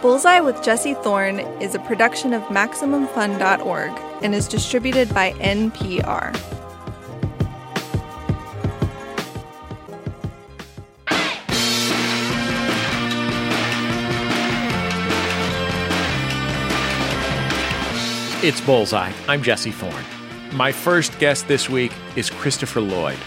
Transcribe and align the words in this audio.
Bullseye 0.00 0.38
with 0.38 0.62
Jesse 0.62 0.94
Thorn 0.94 1.40
is 1.60 1.74
a 1.74 1.80
production 1.80 2.32
of 2.32 2.42
MaximumFun.org 2.44 3.90
and 4.22 4.32
is 4.32 4.46
distributed 4.46 5.12
by 5.12 5.32
NPR. 5.32 6.34
It's 18.44 18.60
Bullseye. 18.60 19.12
I'm 19.26 19.42
Jesse 19.42 19.72
Thorn. 19.72 20.04
My 20.52 20.70
first 20.70 21.18
guest 21.18 21.48
this 21.48 21.68
week 21.68 21.90
is 22.14 22.30
Christopher 22.30 22.80
Lloyd. 22.80 23.18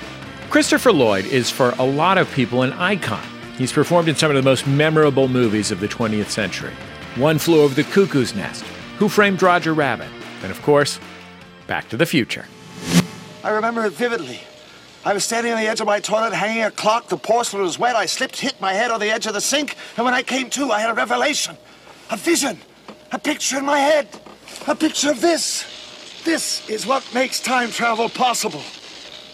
Christopher 0.50 0.94
Lloyd 0.94 1.26
is, 1.26 1.50
for 1.50 1.72
a 1.72 1.84
lot 1.84 2.18
of 2.18 2.32
people, 2.34 2.62
an 2.62 2.72
icon. 2.74 3.31
He's 3.62 3.72
performed 3.72 4.10
in 4.10 4.16
some 4.16 4.32
of 4.32 4.36
the 4.36 4.42
most 4.42 4.66
memorable 4.66 5.28
movies 5.28 5.70
of 5.70 5.80
the 5.80 5.88
20th 5.88 6.32
century 6.32 6.74
One 7.16 7.38
Flew 7.38 7.62
Over 7.62 7.76
the 7.76 7.84
Cuckoo's 7.84 8.34
Nest, 8.34 8.64
Who 8.98 9.08
Framed 9.08 9.44
Roger 9.44 9.76
Rabbit, 9.76 10.10
and 10.42 10.50
of 10.50 10.60
course, 10.64 11.00
Back 11.68 11.88
to 11.90 11.96
the 11.96 12.08
Future. 12.08 12.48
I 13.44 13.52
remember 13.52 13.86
it 13.86 13.94
vividly. 13.94 14.40
I 15.06 15.14
was 15.14 15.24
standing 15.24 15.54
on 15.54 15.60
the 15.60 15.68
edge 15.68 15.80
of 15.80 15.86
my 15.86 16.00
toilet, 16.00 16.34
hanging 16.34 16.64
a 16.64 16.72
clock. 16.72 17.10
The 17.10 17.18
porcelain 17.18 17.62
was 17.62 17.78
wet. 17.78 17.96
I 17.96 18.08
slipped, 18.08 18.40
hit 18.40 18.60
my 18.60 18.74
head 18.74 18.90
on 18.90 19.00
the 19.00 19.12
edge 19.12 19.28
of 19.28 19.36
the 19.36 19.42
sink, 19.42 19.76
and 19.96 20.06
when 20.06 20.16
I 20.16 20.24
came 20.24 20.50
to, 20.50 20.72
I 20.72 20.80
had 20.80 20.90
a 20.90 20.96
revelation, 20.96 21.56
a 22.10 22.18
vision, 22.18 22.58
a 23.12 23.20
picture 23.20 23.60
in 23.60 23.66
my 23.68 23.78
head. 23.78 24.08
A 24.66 24.74
picture 24.74 25.12
of 25.12 25.22
this. 25.22 26.24
This 26.26 26.68
is 26.68 26.88
what 26.88 27.08
makes 27.14 27.40
time 27.40 27.70
travel 27.70 28.10
possible. 28.10 28.64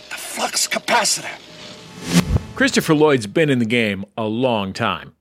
The 0.09 0.17
flux 0.17 0.67
capacitor. 0.67 1.46
Christopher 2.57 2.95
Lloyd's 2.95 3.27
been 3.27 3.51
in 3.51 3.59
the 3.59 3.65
game 3.65 4.03
a 4.17 4.25
long 4.25 4.73
time. 4.73 5.13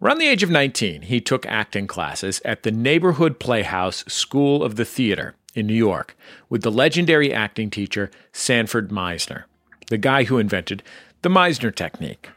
Around 0.00 0.18
the 0.18 0.28
age 0.28 0.44
of 0.44 0.50
19, 0.50 1.02
he 1.02 1.20
took 1.20 1.44
acting 1.46 1.88
classes 1.88 2.40
at 2.44 2.62
the 2.62 2.70
Neighborhood 2.70 3.40
Playhouse 3.40 4.04
School 4.06 4.62
of 4.62 4.76
the 4.76 4.84
Theater 4.84 5.34
in 5.56 5.66
New 5.66 5.74
York 5.74 6.16
with 6.48 6.62
the 6.62 6.70
legendary 6.70 7.34
acting 7.34 7.68
teacher 7.68 8.12
Sanford 8.32 8.90
Meisner, 8.90 9.42
the 9.88 9.98
guy 9.98 10.22
who 10.22 10.38
invented 10.38 10.84
the 11.22 11.28
Meisner 11.28 11.74
technique. 11.74 12.28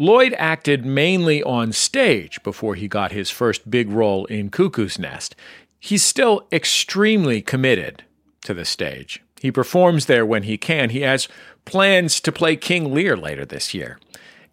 Lloyd 0.00 0.34
acted 0.36 0.84
mainly 0.84 1.40
on 1.44 1.70
stage 1.70 2.42
before 2.42 2.74
he 2.74 2.88
got 2.88 3.12
his 3.12 3.30
first 3.30 3.70
big 3.70 3.88
role 3.88 4.24
in 4.24 4.50
Cuckoo's 4.50 4.98
Nest, 4.98 5.36
He's 5.78 6.02
still 6.02 6.48
extremely 6.50 7.40
committed 7.40 8.02
to 8.42 8.52
the 8.52 8.64
stage. 8.64 9.23
He 9.44 9.52
performs 9.52 10.06
there 10.06 10.24
when 10.24 10.44
he 10.44 10.56
can. 10.56 10.88
He 10.88 11.02
has 11.02 11.28
plans 11.66 12.18
to 12.18 12.32
play 12.32 12.56
King 12.56 12.94
Lear 12.94 13.14
later 13.14 13.44
this 13.44 13.74
year. 13.74 13.98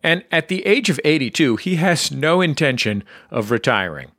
And 0.04 0.26
at 0.34 0.50
the 0.50 0.66
age 0.66 0.90
of 0.90 1.00
82, 1.06 1.56
he 1.56 1.78
has 1.78 2.12
no 2.12 2.42
intention 2.42 3.06
of 3.30 3.52
retiring. 3.52 4.12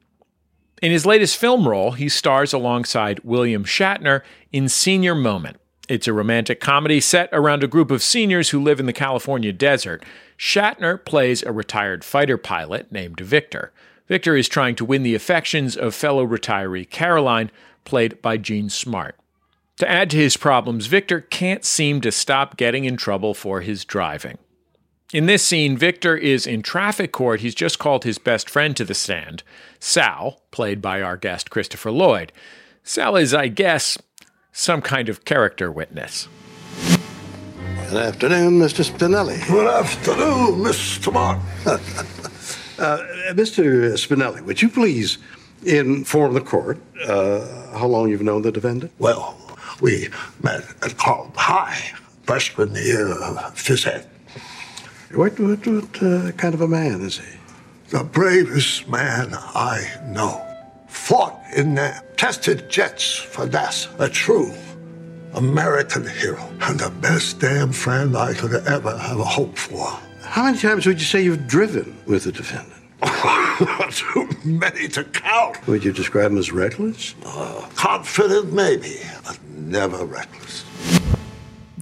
In 0.81 0.91
his 0.91 1.05
latest 1.05 1.37
film 1.37 1.69
role, 1.69 1.91
he 1.91 2.09
stars 2.09 2.55
alongside 2.55 3.21
William 3.23 3.65
Shatner 3.65 4.23
in 4.51 4.67
Senior 4.67 5.15
Moment. 5.15 5.59
It's 5.91 6.09
a 6.09 6.15
romantic 6.15 6.59
comedy 6.59 7.01
set 7.01 7.29
around 7.35 7.63
a 7.63 7.69
group 7.69 7.91
of 7.91 8.03
seniors 8.03 8.49
who 8.49 8.59
live 8.59 8.81
in 8.81 8.87
the 8.87 8.95
California 8.95 9.53
desert. 9.53 10.03
Shatner 10.39 11.05
plays 11.05 11.43
a 11.43 11.53
retired 11.53 12.03
fighter 12.03 12.39
pilot 12.39 12.91
named 12.91 13.21
Victor. 13.21 13.73
Victor 14.09 14.37
is 14.37 14.49
trying 14.49 14.77
to 14.77 14.87
win 14.87 15.03
the 15.03 15.15
affections 15.15 15.77
of 15.77 15.95
fellow 15.95 16.27
retiree 16.27 16.89
Caroline, 16.89 17.51
played 17.85 18.23
by 18.23 18.39
Jean 18.39 18.71
Smart. 18.71 19.17
To 19.83 19.91
add 19.91 20.11
to 20.11 20.17
his 20.17 20.37
problems, 20.37 20.87
Victor 20.87 21.21
can't 21.21 21.65
seem 21.65 22.01
to 22.03 22.13
stop 22.13 22.57
getting 22.57 22.85
in 22.85 22.97
trouble 22.97 23.35
for 23.35 23.63
his 23.63 23.85
driving. 23.85 24.39
In 25.13 25.27
this 25.27 25.43
scene, 25.43 25.77
Victor 25.77 26.17
is 26.17 26.47
in 26.47 26.63
traffic 26.63 27.11
court. 27.11 27.41
He's 27.41 27.57
just 27.57 27.81
called 27.81 28.05
his 28.05 28.17
best 28.17 28.49
friend 28.49 28.77
to 28.77 28.85
the 28.85 28.95
stand, 28.95 29.43
Sal, 29.81 30.41
played 30.53 30.81
by 30.81 31.03
our 31.03 31.17
guest 31.17 31.51
Christopher 31.51 31.91
Lloyd. 31.91 32.31
Sal 32.85 33.17
is, 33.17 33.35
I 33.35 33.49
guess, 33.49 33.99
some 34.53 34.83
kind 34.83 35.09
of 35.09 35.25
character 35.25 35.69
witness. 35.73 36.29
Good 37.91 38.05
afternoon, 38.05 38.61
Mr. 38.61 38.89
Spinelli. 38.89 39.45
Good 39.49 39.67
afternoon, 39.67 40.63
Mr. 40.63 41.13
Martin. 41.13 41.43
Uh, 42.79 42.99
Mr. 43.35 43.93
Spinelli, 43.93 44.41
would 44.41 44.61
you 44.61 44.69
please 44.69 45.19
inform 45.65 46.35
the 46.35 46.41
court 46.41 46.81
uh, 47.07 47.79
how 47.79 47.87
long 47.87 48.09
you've 48.09 48.23
known 48.23 48.43
the 48.43 48.51
defendant? 48.51 48.91
Well, 48.99 49.37
we 49.83 50.09
met 50.43 50.65
at 50.83 50.97
Carlton 50.97 51.35
High, 51.37 51.93
freshman 52.23 52.75
year 52.75 53.11
of 53.11 53.37
phys 53.55 53.87
ed. 53.87 54.09
What, 55.13 55.39
what, 55.39 55.67
what 55.67 56.03
uh, 56.03 56.33
kind 56.33 56.55
of 56.55 56.63
a 56.63 56.69
man 56.69 57.03
is 57.03 57.19
he? 57.19 57.37
The 57.91 58.05
bravest 58.05 58.89
man 58.89 59.35
I 59.35 59.85
know. 60.07 60.41
Fought 60.89 61.39
in 61.55 61.75
the 61.75 62.03
tested 62.17 62.71
jets 62.71 63.17
for 63.17 63.47
NASA. 63.47 63.89
A 64.01 64.09
true 64.09 64.55
American 65.35 66.07
hero. 66.07 66.43
And 66.63 66.79
the 66.79 66.91
best 66.91 67.41
damn 67.41 67.73
friend 67.73 68.17
I 68.17 68.33
could 68.33 68.55
ever 68.67 68.97
have 68.97 69.19
a 69.19 69.25
hope 69.25 69.59
for. 69.59 69.99
How 70.23 70.45
many 70.45 70.59
times 70.59 70.87
would 70.87 71.01
you 71.01 71.07
say 71.07 71.23
you've 71.23 71.47
driven 71.47 71.95
with 72.07 72.25
the 72.25 72.33
defendant? 72.33 72.83
Too 73.91 74.29
many 74.45 74.89
to 74.89 75.05
count. 75.05 75.67
Would 75.67 75.85
you 75.85 75.93
describe 75.93 76.31
him 76.31 76.39
as 76.39 76.53
reckless? 76.53 77.15
Uh, 77.27 77.69
confident, 77.75 78.53
maybe, 78.53 78.97
but 79.25 79.39
never 79.71 80.05
reckless. 80.05 80.65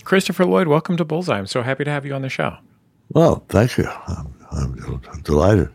Christopher 0.04 0.44
Lloyd, 0.44 0.68
welcome 0.68 0.96
to 0.96 1.04
Bullseye. 1.04 1.38
I'm 1.38 1.46
so 1.46 1.62
happy 1.62 1.84
to 1.84 1.90
have 1.90 2.06
you 2.06 2.14
on 2.14 2.22
the 2.22 2.28
show. 2.28 2.56
Well, 3.12 3.44
thank 3.48 3.76
you. 3.78 3.86
I'm, 3.86 4.34
I'm, 4.52 5.02
I'm 5.12 5.20
delighted. 5.22 5.68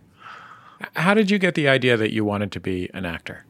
How 0.95 1.13
did 1.13 1.31
you 1.31 1.37
get 1.37 1.55
the 1.55 1.67
idea 1.67 1.97
that 1.97 2.11
you 2.11 2.23
wanted 2.23 2.51
to 2.53 2.59
be 2.59 2.89
an 2.93 3.05
actor? 3.05 3.45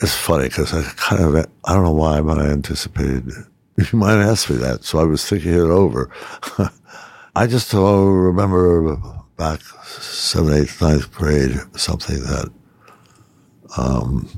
It's 0.00 0.14
funny 0.14 0.44
because 0.44 0.72
I 0.72 0.82
kind 0.96 1.22
of, 1.22 1.46
I 1.64 1.74
don't 1.74 1.84
know 1.84 1.92
why, 1.92 2.20
but 2.20 2.38
I 2.38 2.46
anticipated 2.46 3.32
you 3.76 3.98
might 3.98 4.20
ask 4.20 4.50
me 4.50 4.56
that. 4.56 4.84
So 4.84 4.98
I 4.98 5.04
was 5.04 5.28
thinking 5.28 5.52
it 5.52 5.58
over. 5.58 6.10
I 7.36 7.46
just 7.46 7.72
remember 7.72 8.96
back 9.36 9.60
seventh, 9.60 10.54
eighth, 10.54 10.82
ninth 10.82 11.12
grade 11.12 11.58
something 11.76 12.20
that 12.20 12.52
um, 13.76 14.28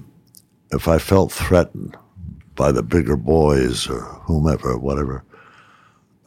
if 0.73 0.89
I 0.89 0.99
felt 0.99 1.33
threatened 1.33 1.97
by 2.61 2.71
the 2.71 2.83
bigger 2.83 3.17
boys 3.17 3.89
or 3.89 4.01
whomever, 4.27 4.77
whatever, 4.77 5.25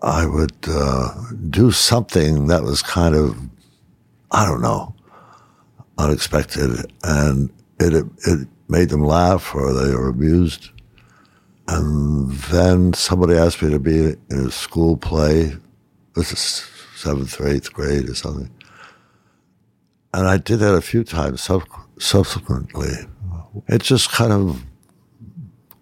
I 0.01 0.25
would 0.25 0.57
uh, 0.67 1.09
do 1.51 1.69
something 1.69 2.47
that 2.47 2.63
was 2.63 2.81
kind 2.81 3.13
of, 3.13 3.38
I 4.31 4.44
don't 4.44 4.63
know, 4.63 4.95
unexpected, 5.99 6.91
and 7.03 7.51
it, 7.79 7.94
it, 7.94 8.05
it 8.25 8.47
made 8.67 8.89
them 8.89 9.05
laugh 9.05 9.53
or 9.53 9.73
they 9.73 9.94
were 9.94 10.09
amused. 10.09 10.71
And 11.67 12.31
then 12.50 12.94
somebody 12.94 13.35
asked 13.35 13.61
me 13.61 13.69
to 13.69 13.79
be 13.79 14.15
in 14.31 14.47
a 14.47 14.50
school 14.50 14.97
play 14.97 15.55
this 16.15 16.31
is 16.31 16.67
seventh 16.95 17.39
or 17.39 17.47
eighth 17.47 17.71
grade 17.71 18.09
or 18.09 18.15
something. 18.15 18.50
And 20.15 20.27
I 20.27 20.38
did 20.38 20.57
that 20.61 20.73
a 20.73 20.81
few 20.81 21.03
times 21.03 21.41
sub- 21.44 21.67
subsequently. 22.00 22.94
It 23.67 23.83
just 23.83 24.11
kind 24.11 24.33
of 24.33 24.63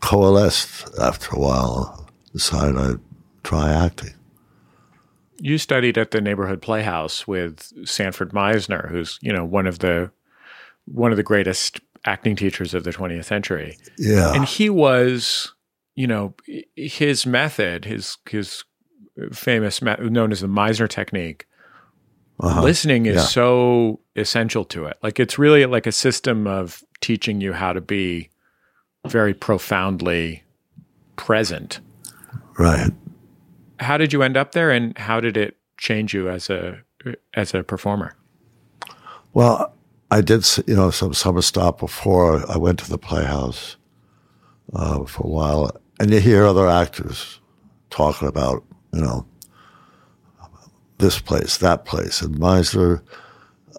coalesced 0.01 0.89
after 0.99 1.35
a 1.35 1.39
while. 1.39 2.09
Decided 2.33 2.77
I'd 2.77 2.99
try 3.43 3.71
acting. 3.71 4.13
You 5.37 5.57
studied 5.57 5.97
at 5.97 6.11
the 6.11 6.21
neighborhood 6.21 6.61
playhouse 6.61 7.27
with 7.27 7.71
Sanford 7.87 8.31
Meisner, 8.31 8.89
who's 8.89 9.19
you 9.21 9.33
know 9.33 9.43
one 9.43 9.67
of 9.67 9.79
the 9.79 10.11
one 10.85 11.11
of 11.11 11.17
the 11.17 11.23
greatest 11.23 11.79
acting 12.05 12.35
teachers 12.35 12.73
of 12.73 12.83
the 12.83 12.91
20th 12.91 13.25
century. 13.25 13.77
Yeah, 13.97 14.33
and 14.33 14.45
he 14.45 14.69
was, 14.69 15.53
you 15.95 16.07
know, 16.07 16.35
his 16.75 17.25
method, 17.25 17.85
his 17.85 18.17
his 18.29 18.63
famous 19.31 19.81
known 19.81 20.31
as 20.31 20.41
the 20.41 20.47
Meisner 20.47 20.89
technique. 20.89 21.45
Uh-huh. 22.39 22.63
Listening 22.63 23.05
is 23.05 23.17
yeah. 23.17 23.21
so 23.21 23.99
essential 24.15 24.65
to 24.65 24.85
it. 24.85 24.97
Like 25.03 25.19
it's 25.19 25.37
really 25.37 25.65
like 25.65 25.85
a 25.85 25.91
system 25.91 26.47
of 26.47 26.83
teaching 26.99 27.39
you 27.39 27.53
how 27.53 27.71
to 27.73 27.81
be 27.81 28.30
very 29.07 29.33
profoundly 29.33 30.43
present. 31.15 31.79
Right. 32.57 32.91
How 33.79 33.97
did 33.97 34.13
you 34.13 34.21
end 34.21 34.37
up 34.37 34.51
there 34.51 34.71
and 34.71 34.97
how 34.97 35.19
did 35.19 35.37
it 35.37 35.57
change 35.77 36.13
you 36.13 36.29
as 36.29 36.49
a 36.49 36.81
as 37.33 37.53
a 37.53 37.63
performer? 37.63 38.15
Well, 39.33 39.73
I 40.11 40.21
did, 40.21 40.45
you 40.67 40.75
know, 40.75 40.91
some 40.91 41.13
summer 41.13 41.41
stock 41.41 41.79
before 41.79 42.49
I 42.51 42.57
went 42.57 42.79
to 42.79 42.89
the 42.89 42.97
Playhouse 42.97 43.77
uh, 44.73 45.05
for 45.05 45.23
a 45.23 45.29
while, 45.29 45.71
and 45.99 46.11
you 46.11 46.19
hear 46.19 46.45
other 46.45 46.67
actors 46.67 47.39
talking 47.89 48.27
about 48.27 48.63
you 48.93 49.01
know, 49.01 49.25
this 50.97 51.19
place, 51.19 51.57
that 51.57 51.85
place. 51.85 52.21
And 52.21 52.35
Meisner, 52.35 53.01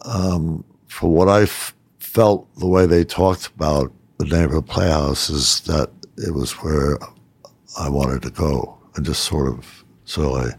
um, 0.02 0.64
for 0.88 1.10
what 1.10 1.28
I 1.28 1.42
f- 1.42 1.75
felt, 1.98 2.48
the 2.56 2.66
way 2.66 2.86
they 2.86 3.04
talked 3.04 3.48
about 3.48 3.92
the 4.22 4.38
neighborhood 4.38 4.66
playhouse 4.66 5.28
is 5.30 5.60
that 5.62 5.90
it 6.16 6.32
was 6.32 6.52
where 6.62 6.98
I 7.78 7.88
wanted 7.88 8.22
to 8.22 8.30
go. 8.30 8.78
And 8.94 9.04
just 9.04 9.24
sort 9.24 9.48
of, 9.48 9.84
so 10.04 10.36
I 10.36 10.50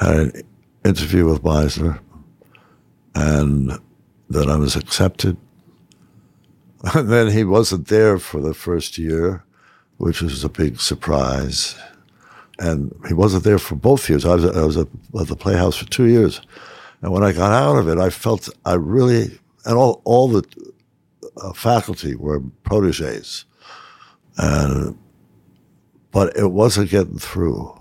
had 0.00 0.16
an 0.16 0.42
interview 0.84 1.28
with 1.28 1.42
Meisner 1.42 2.00
and 3.14 3.78
that 4.30 4.48
I 4.48 4.56
was 4.56 4.74
accepted. 4.76 5.36
And 6.94 7.08
then 7.10 7.30
he 7.30 7.44
wasn't 7.44 7.88
there 7.88 8.18
for 8.18 8.40
the 8.40 8.54
first 8.54 8.98
year, 8.98 9.44
which 9.98 10.20
was 10.20 10.42
a 10.42 10.48
big 10.48 10.80
surprise. 10.80 11.76
And 12.58 12.92
he 13.06 13.14
wasn't 13.14 13.44
there 13.44 13.58
for 13.58 13.76
both 13.76 14.08
years. 14.08 14.24
I 14.24 14.34
was, 14.34 14.44
I 14.44 14.64
was 14.64 14.76
at 14.78 14.88
the 15.12 15.36
Playhouse 15.36 15.76
for 15.76 15.84
two 15.86 16.06
years. 16.06 16.40
And 17.02 17.12
when 17.12 17.22
I 17.22 17.32
got 17.32 17.52
out 17.52 17.76
of 17.76 17.88
it, 17.88 17.98
I 17.98 18.10
felt 18.10 18.48
I 18.64 18.74
really, 18.74 19.38
and 19.64 19.76
all, 19.76 20.00
all 20.04 20.28
the 20.28 20.42
uh, 21.40 21.52
faculty 21.52 22.14
were 22.14 22.40
proteges. 22.62 23.44
And, 24.36 24.98
but 26.10 26.36
it 26.36 26.48
wasn't 26.48 26.90
getting 26.90 27.18
through. 27.18 27.74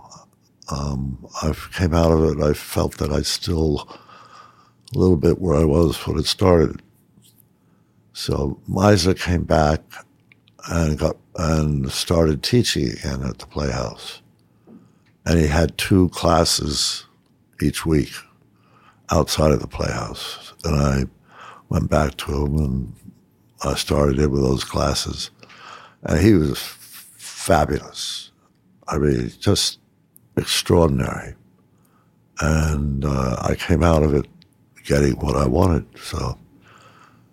Um, 0.70 1.26
I 1.44 1.54
came 1.74 1.94
out 1.94 2.12
of 2.12 2.24
it, 2.24 2.44
I 2.44 2.54
felt 2.54 2.98
that 2.98 3.12
I 3.12 3.22
still, 3.22 3.88
a 4.96 4.98
little 4.98 5.18
bit 5.18 5.40
where 5.40 5.56
I 5.56 5.64
was 5.64 5.96
when 6.08 6.18
it 6.18 6.26
started. 6.26 6.82
So 8.14 8.60
Meisner 8.70 9.20
came 9.20 9.44
back 9.44 9.82
and 10.70 10.98
got 10.98 11.18
and 11.38 11.92
started 11.92 12.42
teaching 12.42 12.90
again 12.90 13.22
at 13.24 13.40
the 13.40 13.46
Playhouse. 13.46 14.22
And 15.26 15.38
he 15.38 15.48
had 15.48 15.78
two 15.78 16.10
classes 16.10 17.06
each 17.62 17.86
week 17.86 18.14
outside 19.12 19.52
of 19.52 19.60
the 19.60 19.68
Playhouse. 19.68 20.54
And 20.64 20.76
I 20.76 21.06
went 21.70 21.90
back 21.90 22.16
to 22.18 22.46
him 22.46 22.58
and 22.58 22.94
I 23.64 23.76
started 23.76 24.20
in 24.20 24.32
with 24.32 24.42
those 24.42 24.64
classes. 24.64 25.32
And 26.04 26.20
he 26.20 26.34
was 26.34 26.60
fabulous. 27.18 28.32
I 28.88 28.98
mean, 28.98 29.32
just 29.40 29.80
extraordinary. 30.38 31.36
And 32.40 33.06
uh, 33.06 33.38
I 33.42 33.56
came 33.56 33.82
out 33.82 34.04
of 34.04 34.14
it 34.14 34.28
getting 34.84 35.14
what 35.14 35.36
I 35.36 35.48
wanted. 35.48 35.86
So 35.98 36.38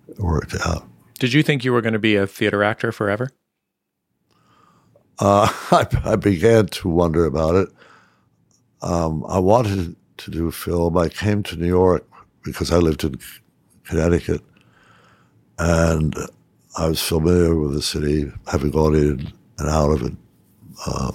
it 0.09 0.19
worked 0.19 0.55
out. 0.65 0.87
Did 1.19 1.33
you 1.33 1.43
think 1.43 1.65
you 1.65 1.73
were 1.73 1.83
going 1.83 1.93
to 1.93 1.99
be 1.99 2.17
a 2.17 2.27
theater 2.27 2.63
actor 2.65 2.93
forever? 2.93 3.31
Uh, 5.19 5.49
I, 5.71 5.87
I, 6.05 6.17
began 6.17 6.67
to 6.67 6.89
wonder 6.89 7.25
about 7.25 7.55
it. 7.55 7.69
Um, 8.81 9.25
I 9.29 9.39
wanted 9.39 9.95
to 10.19 10.31
do 10.31 10.51
film. 10.51 10.97
I 10.97 11.09
came 11.09 11.43
to 11.45 11.57
New 11.57 11.67
York 11.67 12.07
because 12.43 12.73
I 12.73 12.79
lived 12.79 13.05
in 13.05 13.19
Connecticut, 13.85 14.43
and 15.63 16.15
I 16.77 16.89
was 16.89 17.01
familiar 17.01 17.55
with 17.55 17.75
the 17.75 17.83
city, 17.83 18.31
having 18.51 18.73
gone 18.73 18.97
in 18.97 19.33
and 19.59 19.69
out 19.69 19.91
of 19.93 20.03
it. 20.03 20.13
Uh, 20.85 21.13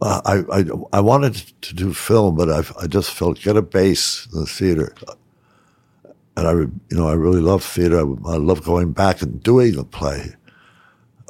I, 0.00 0.44
I, 0.52 0.64
I 0.92 1.00
wanted 1.00 1.34
to 1.62 1.74
do 1.74 1.92
film, 1.92 2.36
but 2.36 2.48
I, 2.48 2.62
I 2.80 2.86
just 2.86 3.10
felt 3.10 3.40
get 3.40 3.56
a 3.56 3.62
base 3.62 4.28
in 4.32 4.40
the 4.40 4.46
theater. 4.46 4.94
And 6.36 6.46
I, 6.46 6.52
you 6.52 6.96
know, 6.96 7.08
I 7.08 7.14
really 7.14 7.40
love 7.40 7.64
theater. 7.64 7.98
I, 7.98 8.36
love 8.36 8.62
going 8.62 8.92
back 8.92 9.20
and 9.20 9.42
doing 9.42 9.76
a 9.78 9.84
play. 9.84 10.36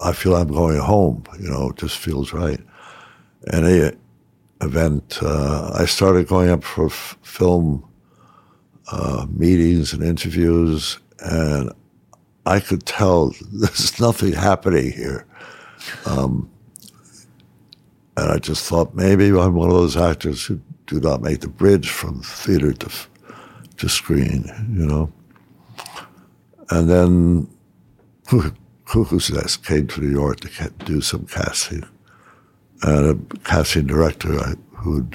I 0.03 0.13
feel 0.13 0.37
I'm 0.37 0.49
going 0.49 0.79
home. 0.79 1.25
You 1.41 1.49
know, 1.49 1.71
it 1.71 1.77
just 1.77 1.97
feels 1.97 2.35
right. 2.35 2.61
Any 3.51 3.93
event, 4.61 5.21
uh, 5.23 5.71
I 5.75 5.87
started 5.87 6.29
going 6.29 6.51
up 6.51 6.65
for 6.65 6.87
f- 6.87 7.17
film 7.23 7.89
uh, 8.93 9.27
meetings 9.31 9.95
and 9.95 10.03
interviews, 10.03 10.99
and 11.21 11.73
I 12.45 12.61
could 12.61 12.87
tell 12.87 13.33
there's 13.53 14.01
nothing 14.01 14.33
happening 14.33 14.93
here. 14.93 15.27
Um, 16.07 16.51
and 18.17 18.33
I 18.33 18.39
just 18.39 18.67
thought 18.67 18.95
maybe 18.95 19.27
I'm 19.29 19.55
one 19.55 19.69
of 19.69 19.75
those 19.75 19.97
actors 19.97 20.45
who 20.45 20.61
do 20.87 21.01
not 21.01 21.21
make 21.21 21.41
the 21.41 21.49
bridge 21.49 21.91
from 21.91 22.23
theater 22.23 22.73
to 22.73 22.91
to 23.77 23.89
screen, 23.91 24.47
you 24.73 24.87
know. 24.87 25.13
And 26.71 26.89
then 26.89 27.49
Cuckoo's 28.87 29.31
Nest 29.31 29.65
came 29.65 29.87
to 29.89 30.01
New 30.01 30.11
York 30.11 30.41
to 30.41 30.71
do 30.85 31.01
some 31.01 31.27
casting, 31.27 31.85
and 32.83 33.07
a 33.33 33.39
casting 33.41 33.87
director 33.87 34.33
who, 34.73 35.07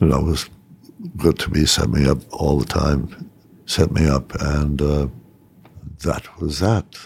you 0.00 0.06
know, 0.06 0.20
was 0.20 0.48
good 1.16 1.38
to 1.40 1.50
me, 1.50 1.66
sent 1.66 1.92
me 1.92 2.08
up 2.08 2.18
all 2.32 2.58
the 2.58 2.66
time, 2.66 3.29
set 3.70 3.92
me 3.92 4.06
up, 4.06 4.34
and 4.40 4.82
uh, 4.82 5.06
that 6.02 6.40
was 6.40 6.58
that. 6.58 6.98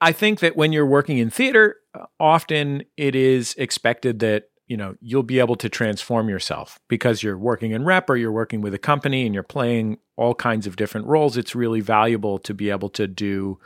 I 0.00 0.12
think 0.12 0.40
that 0.40 0.56
when 0.56 0.72
you're 0.72 0.86
working 0.86 1.18
in 1.18 1.30
theater, 1.30 1.76
often 2.18 2.84
it 2.96 3.14
is 3.14 3.54
expected 3.58 4.18
that 4.20 4.50
you 4.66 4.76
know 4.76 4.96
you'll 5.00 5.22
be 5.22 5.38
able 5.38 5.56
to 5.56 5.68
transform 5.68 6.28
yourself 6.28 6.78
because 6.88 7.22
you're 7.22 7.38
working 7.38 7.70
in 7.70 7.84
rep 7.84 8.10
or 8.10 8.16
you're 8.16 8.32
working 8.32 8.60
with 8.60 8.74
a 8.74 8.78
company 8.78 9.24
and 9.24 9.34
you're 9.34 9.42
playing 9.42 9.98
all 10.16 10.34
kinds 10.34 10.66
of 10.66 10.76
different 10.76 11.06
roles 11.06 11.36
it's 11.36 11.54
really 11.54 11.80
valuable 11.80 12.36
to 12.38 12.52
be 12.52 12.68
able 12.68 12.88
to 12.88 13.06
do 13.06 13.58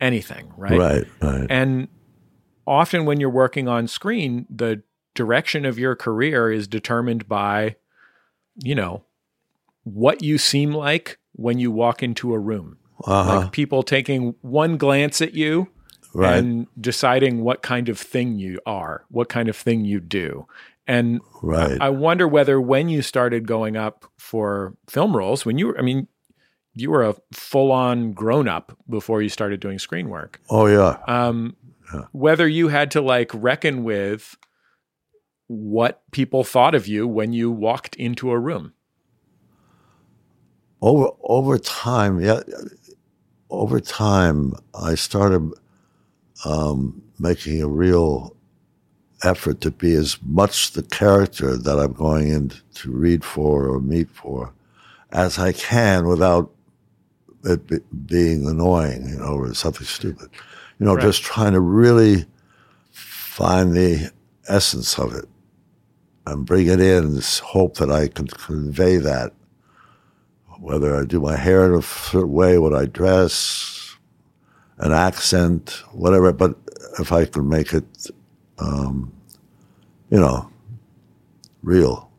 anything 0.00 0.50
right 0.56 0.78
right, 0.78 1.06
right. 1.20 1.46
and 1.50 1.88
often 2.66 3.04
when 3.04 3.20
you're 3.20 3.28
working 3.28 3.68
on 3.68 3.86
screen 3.86 4.46
the 4.48 4.82
direction 5.14 5.66
of 5.66 5.78
your 5.78 5.94
career 5.94 6.50
is 6.50 6.66
determined 6.66 7.28
by 7.28 7.76
you 8.56 8.74
know 8.74 9.04
what 9.86 10.20
you 10.22 10.36
seem 10.36 10.72
like 10.72 11.18
when 11.32 11.58
you 11.58 11.70
walk 11.70 12.02
into 12.02 12.34
a 12.34 12.38
room 12.38 12.76
uh-huh. 13.04 13.40
like 13.40 13.52
people 13.52 13.82
taking 13.82 14.34
one 14.40 14.76
glance 14.76 15.20
at 15.20 15.34
you 15.34 15.68
right. 16.14 16.38
and 16.38 16.66
deciding 16.80 17.42
what 17.42 17.62
kind 17.62 17.88
of 17.88 17.98
thing 17.98 18.38
you 18.38 18.60
are, 18.66 19.04
what 19.08 19.28
kind 19.28 19.48
of 19.48 19.56
thing 19.56 19.84
you 19.84 20.00
do. 20.00 20.46
And 20.86 21.20
right. 21.42 21.78
I 21.80 21.90
wonder 21.90 22.28
whether 22.28 22.60
when 22.60 22.88
you 22.88 23.02
started 23.02 23.46
going 23.46 23.76
up 23.76 24.06
for 24.18 24.76
film 24.88 25.16
roles, 25.16 25.44
when 25.44 25.58
you 25.58 25.68
were, 25.68 25.78
I 25.78 25.82
mean, 25.82 26.06
you 26.74 26.90
were 26.90 27.04
a 27.04 27.16
full 27.32 27.72
on 27.72 28.12
grown 28.12 28.48
up 28.48 28.76
before 28.88 29.22
you 29.22 29.28
started 29.28 29.60
doing 29.60 29.78
screen 29.78 30.08
work. 30.08 30.40
Oh, 30.48 30.66
yeah. 30.66 30.98
Um, 31.08 31.56
yeah. 31.92 32.04
Whether 32.12 32.46
you 32.46 32.68
had 32.68 32.90
to 32.92 33.00
like 33.00 33.30
reckon 33.34 33.82
with 33.82 34.36
what 35.48 36.02
people 36.12 36.44
thought 36.44 36.74
of 36.74 36.86
you 36.86 37.06
when 37.06 37.32
you 37.32 37.50
walked 37.50 37.96
into 37.96 38.30
a 38.30 38.38
room. 38.38 38.72
Over 40.86 41.08
over 41.24 41.58
time, 41.58 42.20
yeah, 42.20 42.42
over 43.50 43.80
time, 43.80 44.52
I 44.72 44.94
started 44.94 45.52
um, 46.44 47.02
making 47.18 47.60
a 47.60 47.66
real 47.66 48.36
effort 49.24 49.60
to 49.62 49.72
be 49.72 49.94
as 49.94 50.16
much 50.22 50.74
the 50.74 50.84
character 50.84 51.56
that 51.56 51.76
I'm 51.80 51.92
going 51.92 52.28
in 52.28 52.52
to 52.74 52.92
read 52.92 53.24
for 53.24 53.66
or 53.66 53.80
meet 53.80 54.08
for 54.10 54.52
as 55.10 55.40
I 55.40 55.50
can 55.50 56.06
without 56.06 56.52
it 57.42 57.66
be, 57.66 57.78
being 58.06 58.46
annoying, 58.46 59.08
you 59.08 59.16
know, 59.16 59.34
or 59.38 59.54
something 59.54 59.88
stupid. 59.88 60.28
You 60.78 60.86
know, 60.86 60.94
right. 60.94 61.02
just 61.02 61.24
trying 61.24 61.54
to 61.54 61.60
really 61.60 62.26
find 62.92 63.72
the 63.72 64.12
essence 64.48 65.00
of 65.00 65.16
it 65.16 65.24
and 66.26 66.46
bring 66.46 66.68
it 66.68 66.78
in 66.80 67.04
and 67.04 67.24
hope 67.42 67.76
that 67.78 67.90
I 67.90 68.06
can 68.06 68.28
convey 68.28 68.98
that. 68.98 69.32
Whether 70.58 70.96
I 70.96 71.04
do 71.04 71.20
my 71.20 71.36
hair 71.36 71.66
in 71.66 71.78
a 71.78 71.82
certain 71.82 72.32
way, 72.32 72.58
what 72.58 72.74
I 72.74 72.86
dress, 72.86 73.96
an 74.78 74.92
accent, 74.92 75.82
whatever. 75.92 76.32
But 76.32 76.56
if 76.98 77.12
I 77.12 77.24
could 77.26 77.44
make 77.44 77.72
it, 77.72 77.84
um, 78.58 79.12
you 80.10 80.18
know, 80.18 80.50
real. 81.62 82.10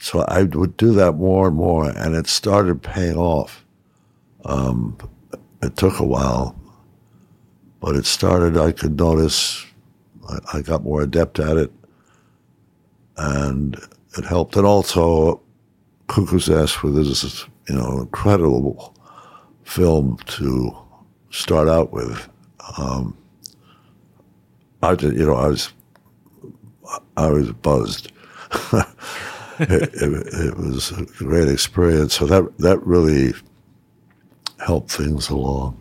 So 0.00 0.20
I 0.28 0.42
would 0.42 0.76
do 0.76 0.92
that 0.92 1.12
more 1.12 1.48
and 1.48 1.56
more, 1.56 1.90
and 1.90 2.14
it 2.14 2.26
started 2.26 2.82
paying 2.82 3.16
off. 3.16 3.64
Um, 4.44 4.96
it 5.62 5.76
took 5.76 5.98
a 5.98 6.04
while, 6.06 6.56
but 7.80 7.96
it 7.96 8.06
started. 8.06 8.56
I 8.56 8.72
could 8.72 8.98
notice. 8.98 9.64
I, 10.28 10.58
I 10.58 10.62
got 10.62 10.84
more 10.84 11.02
adept 11.02 11.40
at 11.40 11.56
it, 11.56 11.72
and 13.16 13.76
it 14.16 14.24
helped. 14.24 14.56
And 14.56 14.66
also, 14.66 15.40
Cuckoo's 16.06 16.48
Nest 16.48 16.82
with 16.82 16.94
this, 16.94 17.44
you 17.68 17.74
know, 17.74 18.00
incredible 18.00 18.94
film 19.64 20.18
to 20.26 20.76
start 21.30 21.68
out 21.68 21.92
with. 21.92 22.28
Um, 22.78 23.16
I 24.82 24.94
did, 24.94 25.18
you 25.18 25.26
know, 25.26 25.34
I 25.34 25.48
was, 25.48 25.72
I 27.16 27.28
was 27.28 27.52
buzzed. 27.52 28.12
it, 28.72 29.90
it, 29.94 30.34
it, 30.34 30.56
was 30.56 30.92
a 30.92 31.04
great 31.24 31.48
experience. 31.48 32.14
So 32.14 32.26
that 32.26 32.56
that 32.58 32.84
really 32.86 33.34
helped 34.64 34.90
things 34.90 35.28
along. 35.28 35.77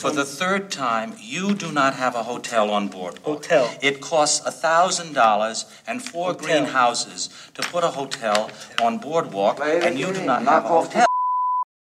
For 0.00 0.10
the 0.10 0.24
third 0.24 0.70
time, 0.70 1.12
you 1.20 1.54
do 1.54 1.70
not 1.70 1.92
have 1.92 2.14
a 2.14 2.22
hotel 2.22 2.70
on 2.70 2.88
board. 2.88 3.18
Hotel. 3.18 3.70
It 3.82 4.00
costs 4.00 4.40
a 4.46 4.50
thousand 4.50 5.12
dollars 5.12 5.66
and 5.86 6.00
four 6.00 6.28
hotel. 6.28 6.46
green 6.46 6.64
houses 6.64 7.28
to 7.52 7.60
put 7.60 7.84
a 7.84 7.88
hotel 7.88 8.50
on 8.82 8.96
boardwalk, 8.96 9.60
and 9.60 9.98
you 9.98 10.10
do 10.10 10.24
not 10.24 10.42
have 10.44 10.64
a 10.64 10.68
hotel. 10.68 11.06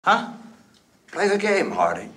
Huh? 0.05 0.31
Play 1.11 1.27
the 1.27 1.37
game, 1.37 1.71
Hardy. 1.71 2.07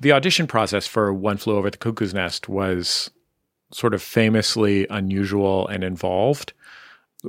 The 0.00 0.12
audition 0.12 0.46
process 0.46 0.86
for 0.86 1.12
One 1.12 1.36
Flew 1.36 1.56
Over 1.56 1.68
the 1.68 1.76
Cuckoo's 1.76 2.14
Nest 2.14 2.48
was 2.48 3.10
sort 3.72 3.92
of 3.92 4.00
famously 4.00 4.86
unusual 4.88 5.66
and 5.66 5.82
involved. 5.82 6.52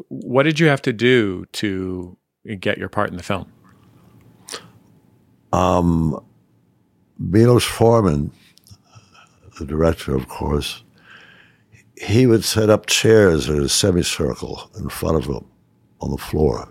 What 0.09 0.43
did 0.43 0.59
you 0.59 0.67
have 0.67 0.83
to 0.83 0.93
do 0.93 1.47
to 1.53 2.15
get 2.59 2.77
your 2.77 2.89
part 2.89 3.09
in 3.09 3.17
the 3.17 3.23
film? 3.23 3.51
Um, 5.51 6.23
Milos 7.19 7.63
Forman, 7.63 8.31
the 9.59 9.65
director, 9.65 10.15
of 10.15 10.27
course, 10.27 10.83
he 11.95 12.27
would 12.27 12.43
set 12.43 12.69
up 12.69 12.85
chairs 12.85 13.49
in 13.49 13.59
a 13.59 13.69
semicircle 13.69 14.69
in 14.77 14.89
front 14.89 15.17
of 15.17 15.25
him 15.25 15.45
on 15.99 16.11
the 16.11 16.17
floor. 16.17 16.69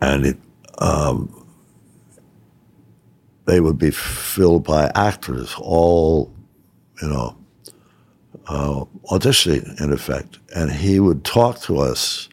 And 0.00 0.24
it, 0.24 0.38
um, 0.78 1.46
they 3.46 3.60
would 3.60 3.78
be 3.78 3.90
filled 3.90 4.64
by 4.64 4.90
actors, 4.94 5.54
all, 5.58 6.32
you 7.00 7.08
know, 7.08 7.36
uh, 8.46 8.84
auditioning 9.10 9.80
in 9.80 9.92
effect. 9.92 10.38
And 10.54 10.70
he 10.70 11.00
would 11.00 11.24
talk 11.24 11.60
to 11.62 11.78
us. 11.78 12.28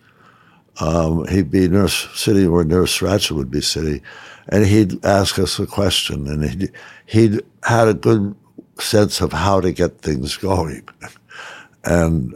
Um, 0.79 1.27
he'd 1.27 1.51
be 1.51 1.67
nurse 1.67 2.07
sitting 2.15 2.51
where 2.51 2.63
Nurse 2.63 2.99
Ratched 2.99 3.31
would 3.31 3.51
be 3.51 3.61
sitting, 3.61 4.01
and 4.47 4.65
he'd 4.65 5.03
ask 5.05 5.37
us 5.37 5.59
a 5.59 5.67
question, 5.67 6.27
and 6.27 6.43
he'd, 6.43 6.71
he'd 7.05 7.41
had 7.63 7.87
a 7.87 7.93
good 7.93 8.35
sense 8.79 9.21
of 9.21 9.33
how 9.33 9.59
to 9.59 9.71
get 9.71 10.01
things 10.01 10.37
going. 10.37 10.87
And 11.85 12.35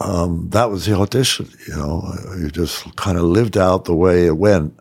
um, 0.00 0.48
that 0.50 0.68
was 0.68 0.84
the 0.84 0.96
audition, 0.96 1.48
you 1.68 1.76
know. 1.76 2.12
You 2.36 2.50
just 2.50 2.96
kind 2.96 3.16
of 3.16 3.22
lived 3.22 3.56
out 3.56 3.84
the 3.84 3.94
way 3.94 4.26
it 4.26 4.36
went. 4.36 4.76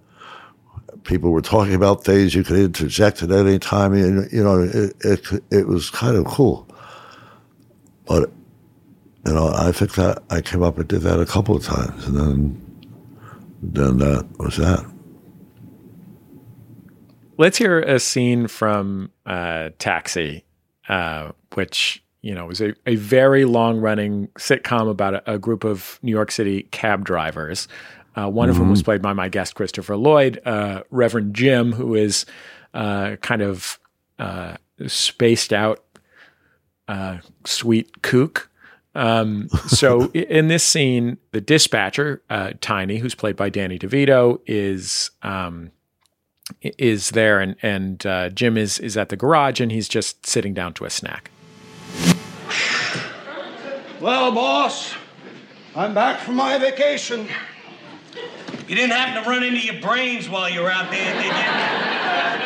People 1.04 1.30
were 1.30 1.44
talking 1.44 1.76
about 1.76 2.04
things 2.04 2.34
you 2.34 2.44
could 2.44 2.58
interject 2.58 3.22
at 3.22 3.32
any 3.32 3.60
time. 3.60 3.94
You, 3.94 4.26
you 4.32 4.44
know, 4.44 4.64
it, 4.64 4.96
it, 5.02 5.44
it 5.52 5.68
was 5.68 5.92
kind 5.92 6.18
of 6.18 6.26
cool. 6.26 6.68
But, 8.08 8.32
you 9.28 9.34
know, 9.34 9.54
I 9.54 9.72
think 9.72 9.94
that 9.94 10.24
I 10.32 10.42
came 10.42 10.64
up 10.64 10.80
and 10.80 10.88
did 10.88 11.02
that 11.02 11.20
a 11.20 11.26
couple 11.26 11.56
of 11.56 11.64
times, 11.64 12.08
and 12.08 12.18
then 12.18 12.69
then 13.62 13.98
that 13.98 14.28
was 14.38 14.58
that. 14.58 14.86
Let's 17.38 17.58
hear 17.58 17.80
a 17.80 18.00
scene 18.00 18.48
from 18.48 19.12
uh, 19.26 19.70
Taxi, 19.80 20.44
uh, 20.90 21.32
which 21.54 22.04
you 22.22 22.34
know 22.34 22.46
was 22.48 22.60
a, 22.62 22.74
a 22.86 22.96
very 22.96 23.46
long 23.46 23.80
running 23.80 24.28
sitcom 24.38 24.90
about 24.90 25.14
a, 25.14 25.34
a, 25.34 25.40
group 25.40 25.64
of 25.64 26.00
New 26.02 26.12
York 26.12 26.32
City 26.32 26.64
cab 26.72 27.06
drivers. 27.06 27.68
Uh, 28.16 28.28
one 28.28 28.48
mm-hmm. 28.48 28.52
of 28.52 28.58
whom 28.58 28.70
was 28.70 28.84
played 28.84 29.02
by 29.02 29.14
my 29.14 29.30
guest 29.30 29.56
Christopher 29.56 29.96
Lloyd, 29.96 30.42
uh, 30.46 30.84
Reverend 30.90 31.34
Jim, 31.34 31.72
who 31.72 31.96
is 31.96 32.26
uh, 32.74 33.16
kind 33.22 33.42
of 33.42 33.80
uh, 34.18 34.58
spaced 34.88 35.54
out, 35.54 35.86
sweet 37.46 38.02
kook. 38.02 38.49
Um, 38.96 39.50
so 39.68 40.10
in 40.14 40.48
this 40.48 40.64
scene, 40.64 41.18
the 41.32 41.42
dispatcher, 41.42 42.22
uh, 42.30 42.54
Tiny, 42.62 42.98
who's 42.98 43.16
played 43.16 43.36
by 43.36 43.50
Danny 43.50 43.78
DeVito, 43.80 44.40
is 44.46 45.12
um, 45.22 45.72
is 46.62 47.12
there, 47.12 47.40
and 47.40 47.56
and 47.62 48.06
uh, 48.06 48.30
Jim 48.30 48.58
is 48.58 48.80
is 48.80 48.98
at 48.98 49.10
the 49.10 49.16
garage, 49.16 49.60
and 49.60 49.72
he's 49.72 49.88
just 49.88 50.26
sitting 50.26 50.54
down 50.54 50.74
to 50.76 50.86
a 50.86 50.90
snack. 50.90 51.32
Well, 54.02 54.32
boss, 54.32 54.94
I'm 55.76 55.94
back 55.94 56.20
from 56.22 56.36
my 56.36 56.58
vacation. 56.58 57.28
You 58.68 58.76
didn't 58.76 58.92
happen 58.92 59.24
to 59.24 59.30
run 59.30 59.44
into 59.44 59.60
your 59.60 59.82
brains 59.82 60.30
while 60.30 60.50
you 60.50 60.62
were 60.62 60.72
out 60.72 60.90
there, 60.90 61.14
did 61.16 61.26
you? 61.26 61.32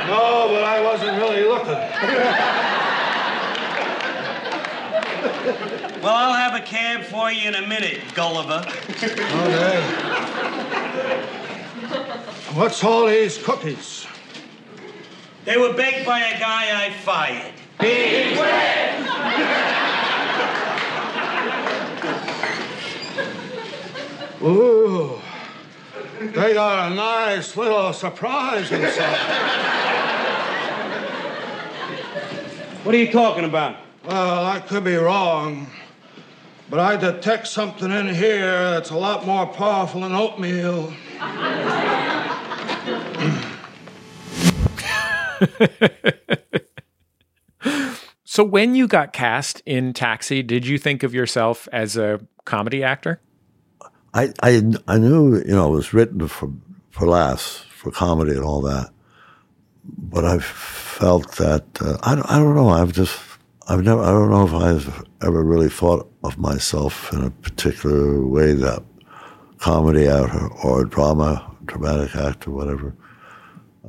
No, 0.08 0.48
but 0.50 0.64
I 0.64 0.82
wasn't 0.82 1.18
really 1.18 1.44
looking. 1.44 1.80
well, 6.04 6.14
I'll 6.14 6.34
have 6.34 6.54
a 6.62 6.66
cab 6.66 7.04
for 7.04 7.32
you 7.32 7.48
in 7.48 7.56
a 7.56 7.66
minute, 7.66 8.02
Gulliver. 8.14 8.66
Okay. 9.00 9.82
What's 12.54 12.84
all 12.84 13.08
these 13.08 13.38
cookies? 13.42 14.06
They 15.46 15.58
were 15.58 15.74
baked 15.74 16.06
by 16.06 16.20
a 16.20 16.40
guy 16.40 16.86
I 16.86 16.94
fired. 17.04 17.54
Big 17.80 18.38
Ooh, 24.44 25.20
they 26.20 26.54
got 26.54 26.92
a 26.92 26.96
nice 26.96 27.56
little 27.56 27.94
surprise 27.94 28.72
inside. 28.72 29.18
What 32.84 32.94
are 32.94 32.98
you 32.98 33.10
talking 33.10 33.46
about? 33.46 33.78
Well, 34.06 34.46
I 34.46 34.60
could 34.60 34.84
be 34.84 34.96
wrong, 34.96 35.68
but 36.70 36.80
I 36.80 36.96
detect 36.98 37.48
something 37.48 37.92
in 37.92 38.14
here 38.14 38.72
that's 38.72 38.90
a 38.90 38.98
lot 38.98 39.26
more 39.26 39.46
powerful 39.46 40.02
than 40.02 40.14
oatmeal. 40.14 40.94
so 48.24 48.44
when 48.44 48.76
you 48.76 48.88
got 48.88 49.14
cast 49.14 49.62
in 49.66 49.94
Taxi, 49.94 50.42
did 50.44 50.66
you 50.66 50.78
think 50.78 51.04
of 51.04 51.14
yourself 51.14 51.68
as 51.72 51.98
a 51.98 52.20
comedy 52.46 52.84
actor? 52.84 53.20
I, 54.14 54.34
I, 54.42 54.62
I 54.88 54.98
knew, 54.98 55.38
you 55.38 55.56
know, 55.56 55.74
it 55.74 55.76
was 55.76 55.94
written 55.94 56.28
for, 56.28 56.52
for 56.92 57.08
laughs, 57.08 57.66
for 57.70 57.92
comedy 57.92 58.32
and 58.32 58.44
all 58.44 58.62
that. 58.62 58.90
But 59.84 60.24
I 60.24 60.40
felt 60.40 61.34
that, 61.34 61.66
uh, 61.82 61.98
I, 62.04 62.14
I 62.14 62.40
don't 62.40 62.56
know, 62.56 62.70
I've 62.70 62.94
just, 62.94 63.20
I've 63.68 63.84
never, 63.84 64.02
I 64.02 64.08
don't 64.08 64.30
know 64.30 64.46
if 64.46 64.54
I've 64.54 65.06
ever 65.22 65.44
really 65.44 65.70
thought 65.70 66.10
of 66.24 66.38
myself 66.38 67.14
in 67.14 67.24
a 67.24 67.30
particular 67.32 68.26
way 68.26 68.54
that 68.54 68.84
comedy 69.60 70.08
actor 70.08 70.50
or 70.64 70.84
drama, 70.84 71.50
dramatic 71.66 72.16
actor, 72.16 72.52
whatever. 72.52 72.94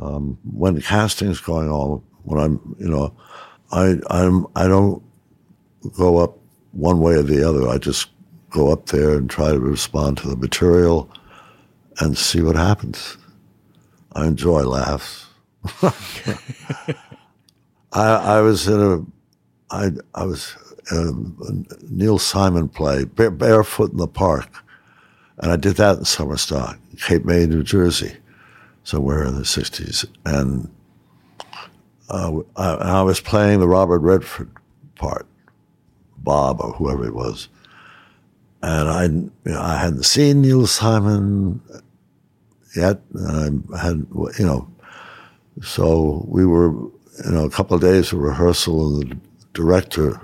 Um, 0.00 0.38
when 0.44 0.80
casting's 0.80 1.40
going 1.40 1.68
on, 1.68 2.02
when 2.22 2.40
I'm, 2.40 2.76
you 2.78 2.88
know, 2.88 3.16
I 3.72 3.96
I'm 4.10 4.46
I 4.54 4.68
don't 4.68 5.02
go 5.96 6.18
up 6.18 6.38
one 6.72 7.00
way 7.00 7.14
or 7.14 7.22
the 7.22 7.46
other. 7.48 7.68
I 7.68 7.78
just 7.78 8.08
go 8.50 8.70
up 8.70 8.86
there 8.86 9.16
and 9.16 9.28
try 9.28 9.50
to 9.50 9.58
respond 9.58 10.18
to 10.18 10.28
the 10.28 10.36
material 10.36 11.10
and 11.98 12.16
see 12.16 12.40
what 12.42 12.54
happens. 12.54 13.16
I 14.12 14.26
enjoy 14.26 14.62
laughs. 14.62 15.26
I 17.92 18.04
I 18.04 18.40
was 18.40 18.68
in 18.68 18.80
a 18.80 19.04
I 19.70 19.90
I 20.14 20.24
was 20.24 20.56
in 20.90 21.66
a 21.70 21.76
Neil 21.90 22.18
Simon 22.18 22.68
play, 22.68 23.04
Barefoot 23.04 23.92
in 23.92 23.98
the 23.98 24.06
Park, 24.06 24.50
and 25.38 25.50
I 25.50 25.56
did 25.56 25.76
that 25.76 25.98
in 25.98 26.04
summer 26.04 26.36
stock, 26.36 26.78
Cape 26.98 27.24
May, 27.24 27.46
New 27.46 27.62
Jersey 27.62 28.16
somewhere 28.84 29.24
in 29.24 29.34
the 29.34 29.42
60s. 29.42 30.06
And 30.24 30.70
uh, 32.08 32.40
I, 32.56 32.74
I, 32.74 33.02
was 33.02 33.18
playing 33.18 33.60
the 33.60 33.66
Robert 33.66 34.00
Redford 34.00 34.50
part, 34.94 35.26
Bob 36.18 36.60
or 36.60 36.72
whoever 36.72 37.06
it 37.06 37.14
was. 37.14 37.48
And 38.62 38.88
I, 38.88 39.04
you 39.04 39.30
know, 39.52 39.60
I 39.60 39.78
hadn't 39.78 40.04
seen 40.04 40.42
Neil 40.42 40.66
Simon 40.66 41.60
yet. 42.76 43.00
And 43.14 43.66
I 43.74 43.86
had, 43.86 44.06
you 44.38 44.46
know, 44.46 44.68
so 45.62 46.24
we 46.28 46.44
were, 46.44 46.72
you 46.72 47.30
know, 47.30 47.44
a 47.44 47.50
couple 47.50 47.74
of 47.74 47.82
days 47.82 48.12
of 48.12 48.18
rehearsal, 48.18 49.00
and 49.00 49.12
the 49.12 49.16
director 49.54 50.20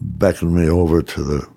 beckoned 0.00 0.54
me 0.54 0.68
over 0.68 1.02
to 1.02 1.22
the 1.22 1.48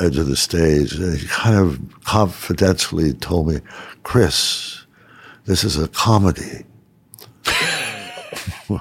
edge 0.00 0.16
of 0.16 0.26
the 0.26 0.36
stage, 0.36 0.94
and 0.94 1.18
he 1.18 1.26
kind 1.26 1.56
of 1.56 1.80
confidentially 2.04 3.12
told 3.12 3.48
me, 3.48 3.60
Chris, 4.04 4.86
this 5.44 5.64
is 5.64 5.76
a 5.76 5.88
comedy. 5.88 6.64
and 8.68 8.80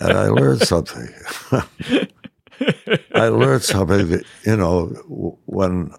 I 0.00 0.28
learned 0.28 0.62
something. 0.62 1.08
I 3.14 3.28
learned 3.28 3.62
something 3.62 4.08
that, 4.08 4.24
you 4.44 4.56
know, 4.56 4.86
when 5.46 5.94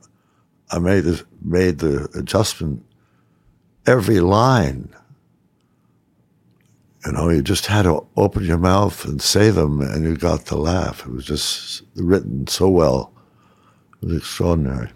I 0.69 0.79
made 0.79 1.05
the, 1.05 1.25
made 1.41 1.79
the 1.79 2.09
adjustment, 2.15 2.83
every 3.87 4.19
line, 4.19 4.93
you 7.05 7.11
know, 7.11 7.29
you 7.29 7.41
just 7.41 7.65
had 7.65 7.83
to 7.83 8.05
open 8.17 8.43
your 8.43 8.57
mouth 8.57 9.05
and 9.05 9.21
say 9.21 9.49
them 9.49 9.81
and 9.81 10.03
you 10.03 10.15
got 10.15 10.45
to 10.47 10.55
laugh. 10.55 11.05
It 11.05 11.11
was 11.11 11.25
just 11.25 11.81
written 11.95 12.47
so 12.47 12.69
well. 12.69 13.13
It 14.01 14.07
was 14.07 14.17
extraordinary. 14.17 14.89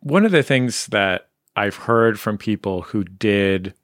One 0.00 0.24
of 0.24 0.32
the 0.32 0.42
things 0.42 0.86
that 0.86 1.28
I've 1.56 1.76
heard 1.76 2.20
from 2.20 2.38
people 2.38 2.82
who 2.82 3.02
did 3.02 3.74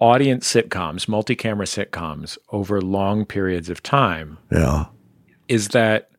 audience 0.00 0.52
sitcoms, 0.52 1.08
multi-camera 1.08 1.66
sitcoms 1.66 2.36
over 2.50 2.80
long 2.80 3.24
periods 3.24 3.70
of 3.70 3.82
time. 3.82 4.38
Yeah. 4.50 4.86
Is 5.48 5.68
that 5.68 6.10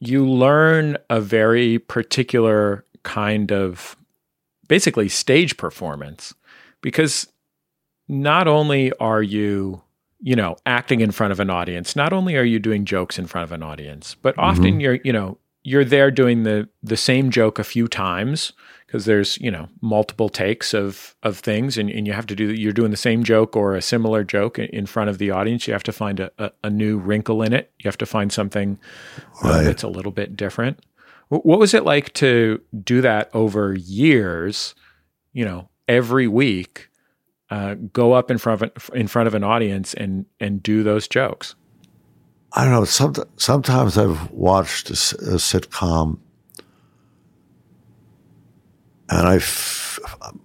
you 0.00 0.26
learn 0.26 0.96
a 1.08 1.20
very 1.20 1.78
particular 1.78 2.84
kind 3.02 3.52
of 3.52 3.96
basically 4.68 5.08
stage 5.08 5.56
performance 5.56 6.34
because 6.80 7.26
not 8.10 8.48
only 8.48 8.92
are 8.94 9.22
you 9.22 9.82
you 10.20 10.36
know 10.36 10.56
acting 10.66 11.00
in 11.00 11.10
front 11.10 11.32
of 11.32 11.40
an 11.40 11.48
audience 11.48 11.94
not 11.96 12.12
only 12.12 12.36
are 12.36 12.44
you 12.44 12.58
doing 12.58 12.84
jokes 12.84 13.18
in 13.18 13.26
front 13.26 13.44
of 13.44 13.52
an 13.52 13.62
audience 13.62 14.16
but 14.20 14.34
often 14.36 14.64
mm-hmm. 14.64 14.80
you're 14.80 14.98
you 15.04 15.12
know 15.12 15.38
you're 15.62 15.84
there 15.84 16.10
doing 16.10 16.42
the 16.42 16.68
the 16.82 16.96
same 16.96 17.30
joke 17.30 17.58
a 17.58 17.64
few 17.64 17.86
times 17.86 18.52
because 18.86 19.04
there's 19.04 19.38
you 19.38 19.50
know 19.50 19.68
multiple 19.80 20.28
takes 20.28 20.74
of 20.74 21.14
of 21.22 21.38
things 21.38 21.78
and, 21.78 21.90
and 21.90 22.06
you 22.06 22.12
have 22.12 22.26
to 22.26 22.34
do 22.34 22.52
you're 22.52 22.72
doing 22.72 22.90
the 22.90 22.96
same 22.96 23.22
joke 23.22 23.54
or 23.54 23.76
a 23.76 23.82
similar 23.82 24.24
joke 24.24 24.58
in 24.58 24.86
front 24.86 25.08
of 25.08 25.18
the 25.18 25.30
audience. 25.30 25.68
You 25.68 25.72
have 25.72 25.84
to 25.84 25.92
find 25.92 26.18
a, 26.18 26.30
a, 26.38 26.50
a 26.64 26.70
new 26.70 26.98
wrinkle 26.98 27.42
in 27.42 27.52
it. 27.52 27.70
You 27.78 27.88
have 27.88 27.98
to 27.98 28.06
find 28.06 28.32
something 28.32 28.78
uh, 29.42 29.62
that's 29.62 29.84
a 29.84 29.88
little 29.88 30.12
bit 30.12 30.36
different. 30.36 30.80
Wh- 31.28 31.44
what 31.44 31.60
was 31.60 31.72
it 31.72 31.84
like 31.84 32.12
to 32.14 32.60
do 32.82 33.00
that 33.02 33.30
over 33.32 33.74
years 33.74 34.74
you 35.32 35.44
know 35.44 35.68
every 35.86 36.26
week 36.26 36.89
uh, 37.50 37.74
go 37.92 38.12
up 38.12 38.30
in 38.30 38.38
front 38.38 38.62
of 38.62 38.90
in 38.94 39.06
front 39.08 39.26
of 39.26 39.34
an 39.34 39.42
audience 39.44 39.92
and 39.94 40.24
and 40.40 40.62
do 40.62 40.82
those 40.82 41.06
jokes 41.08 41.54
I 42.52 42.64
don't 42.64 42.72
know. 42.72 42.84
Some, 42.84 43.14
sometimes 43.36 43.96
I've 43.96 44.28
watched 44.32 44.90
a 44.90 44.94
sitcom, 44.94 46.18
and 49.08 49.26
I, 49.28 49.36
f- 49.36 50.00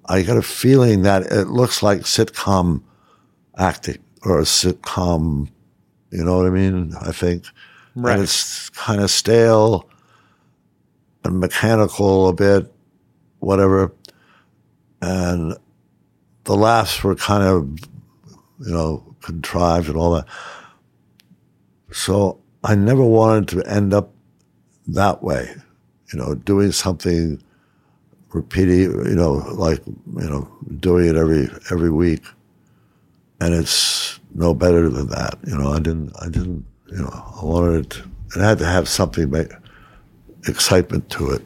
I 0.05 0.21
got 0.21 0.37
a 0.37 0.41
feeling 0.43 1.01
that 1.01 1.23
it 1.23 1.47
looks 1.47 1.81
like 1.83 2.01
sitcom 2.01 2.81
acting 3.57 3.97
or 4.23 4.39
a 4.39 4.43
sitcom. 4.43 5.49
You 6.11 6.23
know 6.23 6.37
what 6.37 6.45
I 6.45 6.51
mean? 6.51 6.93
I 7.01 7.11
think, 7.11 7.45
Right. 7.95 8.13
and 8.13 8.21
it's 8.21 8.69
kind 8.69 9.01
of 9.01 9.09
stale 9.09 9.89
and 11.23 11.39
mechanical 11.39 12.27
a 12.29 12.33
bit, 12.33 12.71
whatever, 13.39 13.91
and 15.01 15.57
the 16.45 16.55
laughs 16.55 17.03
were 17.03 17.15
kind 17.15 17.43
of, 17.43 17.79
you 18.65 18.73
know, 18.73 19.03
contrived 19.21 19.89
and 19.89 19.97
all 19.97 20.13
that. 20.13 20.25
So 21.91 22.39
I 22.63 22.75
never 22.75 23.03
wanted 23.03 23.47
to 23.49 23.69
end 23.69 23.93
up 23.93 24.11
that 24.87 25.23
way, 25.23 25.53
you 26.13 26.19
know, 26.19 26.35
doing 26.35 26.71
something 26.71 27.41
repeating, 28.31 28.91
you 29.05 29.15
know, 29.15 29.33
like, 29.53 29.81
you 29.87 30.29
know, 30.29 30.49
doing 30.79 31.07
it 31.09 31.15
every 31.15 31.49
every 31.71 31.89
week. 31.89 32.23
And 33.41 33.53
it's 33.53 34.19
no 34.33 34.53
better 34.53 34.89
than 34.89 35.07
that. 35.09 35.37
You 35.45 35.57
know, 35.57 35.71
I 35.71 35.79
didn't 35.79 36.13
I 36.21 36.29
didn't 36.29 36.65
you 36.91 36.97
know, 36.97 37.33
I 37.41 37.43
wanted 37.43 37.95
it 38.35 38.41
had 38.41 38.59
to 38.59 38.65
have 38.65 38.87
something 38.87 39.29
make 39.31 39.51
excitement 40.47 41.09
to 41.11 41.31
it. 41.31 41.41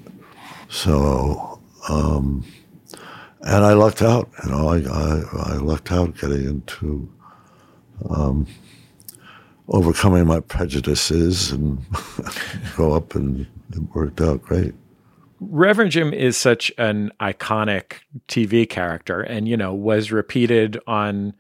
So 0.70 1.60
um 1.88 2.44
and 3.42 3.64
I 3.66 3.74
lucked 3.74 4.02
out, 4.02 4.30
you 4.44 4.52
know, 4.52 4.68
I 4.70 4.78
I, 4.82 5.54
I 5.54 5.58
lucked 5.58 5.92
out 5.92 6.18
getting 6.18 6.46
into 6.46 7.10
um 8.10 8.48
overcoming 9.68 10.26
my 10.26 10.40
prejudices 10.40 11.52
and 11.52 11.80
go 12.78 12.94
up 12.94 13.14
and 13.16 13.42
it 13.72 13.80
worked 13.94 14.20
out 14.22 14.42
great. 14.42 14.74
Reverend 15.40 15.92
Jim 15.92 16.14
is 16.14 16.36
such 16.36 16.72
an 16.78 17.12
iconic 17.22 17.94
TV 18.28 18.68
character 18.68 19.22
and, 19.22 19.48
you 19.48 19.56
know, 19.56 19.74
was 19.74 20.12
repeated 20.12 20.80
on 20.88 21.34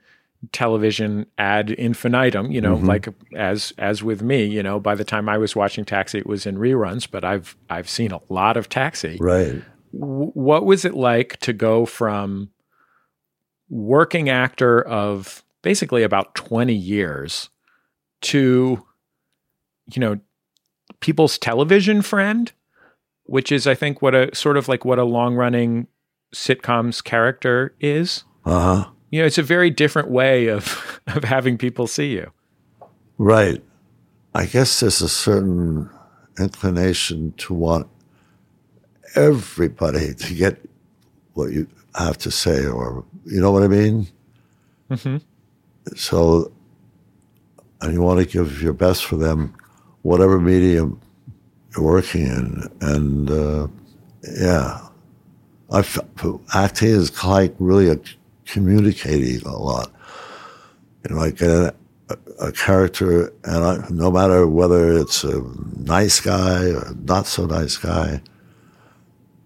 television 0.53 1.25
ad 1.37 1.69
infinitum, 1.71 2.49
you 2.51 2.61
know, 2.61 2.77
Mhm. 2.77 2.87
like 2.87 3.09
as 3.35 3.73
as 3.77 4.01
with 4.03 4.21
me, 4.21 4.45
you 4.45 4.63
know, 4.63 4.79
by 4.79 4.95
the 4.95 5.03
time 5.03 5.27
I 5.27 5.37
was 5.37 5.53
watching 5.55 5.83
Taxi 5.83 6.19
it 6.19 6.27
was 6.27 6.45
in 6.45 6.55
reruns, 6.57 7.09
but 7.09 7.25
I've 7.25 7.57
I've 7.69 7.89
seen 7.89 8.11
a 8.13 8.19
lot 8.29 8.55
of 8.55 8.69
Taxi. 8.69 9.17
Right. 9.19 9.61
What 9.91 10.65
was 10.65 10.85
it 10.85 10.93
like 10.93 11.37
to 11.41 11.53
go 11.53 11.85
from 11.85 12.49
working 13.69 14.29
actor 14.29 14.81
of 14.81 15.43
basically 15.61 16.03
about 16.03 16.33
20 16.35 16.73
years 16.73 17.49
to 18.21 18.83
you 19.93 19.99
know 19.99 20.19
people's 20.99 21.37
television 21.37 22.01
friend 22.01 22.51
which 23.25 23.51
is 23.51 23.67
i 23.67 23.75
think 23.75 24.01
what 24.01 24.15
a 24.15 24.33
sort 24.35 24.57
of 24.57 24.67
like 24.67 24.83
what 24.85 24.97
a 24.97 25.03
long 25.03 25.35
running 25.35 25.87
sitcoms 26.33 27.03
character 27.03 27.75
is 27.79 28.23
Uh-huh. 28.45 28.89
you 29.11 29.19
know 29.21 29.25
it's 29.25 29.37
a 29.37 29.43
very 29.43 29.69
different 29.69 30.09
way 30.09 30.47
of 30.47 30.99
of 31.07 31.23
having 31.23 31.57
people 31.57 31.85
see 31.87 32.11
you 32.13 32.31
Right. 33.19 33.61
I 34.33 34.45
guess 34.45 34.79
there's 34.79 35.01
a 35.01 35.09
certain 35.09 35.89
inclination 36.39 37.33
to 37.39 37.53
want 37.53 37.87
everybody 39.15 40.13
to 40.13 40.33
get 40.33 40.57
what 41.33 41.51
you 41.51 41.67
have 41.95 42.17
to 42.19 42.31
say, 42.31 42.65
or 42.65 43.03
you 43.25 43.41
know 43.41 43.51
what 43.51 43.63
I 43.63 43.67
mean? 43.67 44.07
mm-hmm. 44.89 45.17
So, 45.95 46.51
and 47.81 47.93
you 47.93 48.01
want 48.01 48.19
to 48.19 48.25
give 48.25 48.61
your 48.61 48.73
best 48.73 49.05
for 49.05 49.15
them, 49.15 49.55
whatever 50.01 50.39
medium 50.39 51.01
you're 51.75 51.85
working 51.85 52.27
in. 52.27 52.67
And 52.81 53.29
uh, 53.29 53.67
yeah, 54.37 54.87
I 55.71 55.83
acting 56.53 56.89
is 56.89 57.23
like 57.23 57.55
really 57.59 57.89
a 57.89 57.99
communicating 58.45 59.45
a 59.45 59.57
lot. 59.57 59.91
You 61.07 61.15
know, 61.15 61.21
I 61.21 61.31
get 61.31 61.49
a, 61.49 61.73
a 62.39 62.51
character, 62.51 63.31
and 63.43 63.63
I, 63.63 63.87
no 63.89 64.11
matter 64.11 64.47
whether 64.47 64.91
it's 64.97 65.23
a 65.23 65.41
nice 65.77 66.19
guy 66.19 66.71
or 66.71 66.93
not 67.03 67.27
so 67.27 67.45
nice 67.45 67.77
guy, 67.77 68.21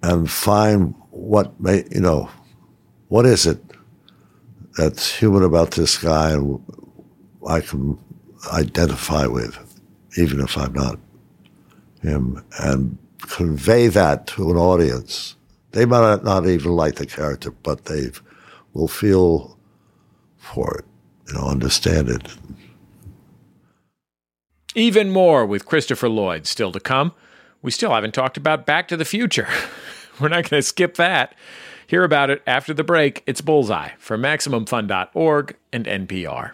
and 0.04 0.30
find 0.30 0.94
what 1.10 1.60
may 1.60 1.86
you 1.92 2.02
know, 2.02 2.30
what 3.08 3.26
is 3.26 3.48
it 3.48 3.60
that's 4.78 5.16
human 5.16 5.44
about 5.44 5.72
this 5.72 5.98
guy, 5.98 6.32
and 6.32 6.62
I 7.48 7.62
can 7.62 7.98
identify 8.52 9.26
with, 9.26 9.58
even 10.18 10.40
if 10.40 10.58
I'm 10.58 10.74
not 10.74 11.00
him, 12.02 12.44
and 12.60 12.98
convey 13.22 13.88
that 13.88 14.28
to 14.28 14.52
an 14.52 14.58
audience. 14.58 15.36
They 15.72 15.86
might 15.86 16.24
not 16.24 16.46
even 16.46 16.72
like 16.72 16.96
the 16.96 17.06
character, 17.06 17.50
but 17.50 17.86
they 17.86 18.12
will 18.74 18.88
feel 18.88 19.58
for 20.38 20.80
it, 20.80 20.86
you 21.28 21.34
know, 21.34 21.48
understand 21.48 22.10
it. 22.10 22.28
even 24.76 25.10
more 25.10 25.46
with 25.46 25.66
christopher 25.66 26.10
lloyd 26.10 26.46
still 26.48 26.72
to 26.72 26.80
come 26.80 27.14
we 27.62 27.72
still 27.72 27.92
haven't 27.92 28.14
talked 28.14 28.38
about 28.38 28.66
back 28.66 28.88
to 28.88 28.98
the 28.98 29.06
future 29.06 29.48
we're 30.20 30.30
not 30.30 30.50
going 30.50 30.60
to 30.60 30.62
skip 30.62 30.96
that 30.96 31.36
hear 31.88 32.04
about 32.04 32.30
it 32.30 32.42
after 32.48 32.74
the 32.74 32.84
break 32.84 33.24
it's 33.26 33.42
bullseye 33.42 33.90
from 33.98 34.22
maximumfun.org 34.22 35.56
and 35.72 35.86
npr 35.86 36.52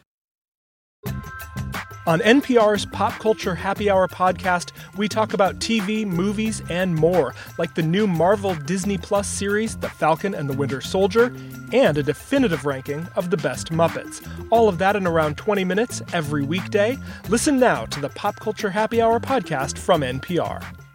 On 2.07 2.19
NPR's 2.21 2.87
Pop 2.87 3.13
Culture 3.19 3.53
Happy 3.53 3.87
Hour 3.87 4.07
podcast, 4.07 4.71
we 4.97 5.07
talk 5.07 5.33
about 5.33 5.59
TV, 5.59 6.07
movies, 6.07 6.63
and 6.67 6.95
more, 6.95 7.35
like 7.59 7.75
the 7.75 7.83
new 7.83 8.07
Marvel 8.07 8.55
Disney 8.55 8.97
Plus 8.97 9.27
series, 9.27 9.77
The 9.77 9.89
Falcon 9.89 10.33
and 10.33 10.49
the 10.49 10.57
Winter 10.57 10.81
Soldier, 10.81 11.31
and 11.71 11.99
a 11.99 12.01
definitive 12.01 12.65
ranking 12.65 13.07
of 13.15 13.29
the 13.29 13.37
best 13.37 13.71
Muppets. 13.71 14.27
All 14.49 14.67
of 14.67 14.79
that 14.79 14.95
in 14.95 15.05
around 15.05 15.37
20 15.37 15.63
minutes 15.63 16.01
every 16.11 16.41
weekday. 16.43 16.97
Listen 17.27 17.59
now 17.59 17.85
to 17.85 17.99
the 17.99 18.09
Pop 18.09 18.37
Culture 18.37 18.71
Happy 18.71 19.03
Hour 19.03 19.19
podcast 19.19 19.77
from 19.77 20.01
NPR. 20.01 20.88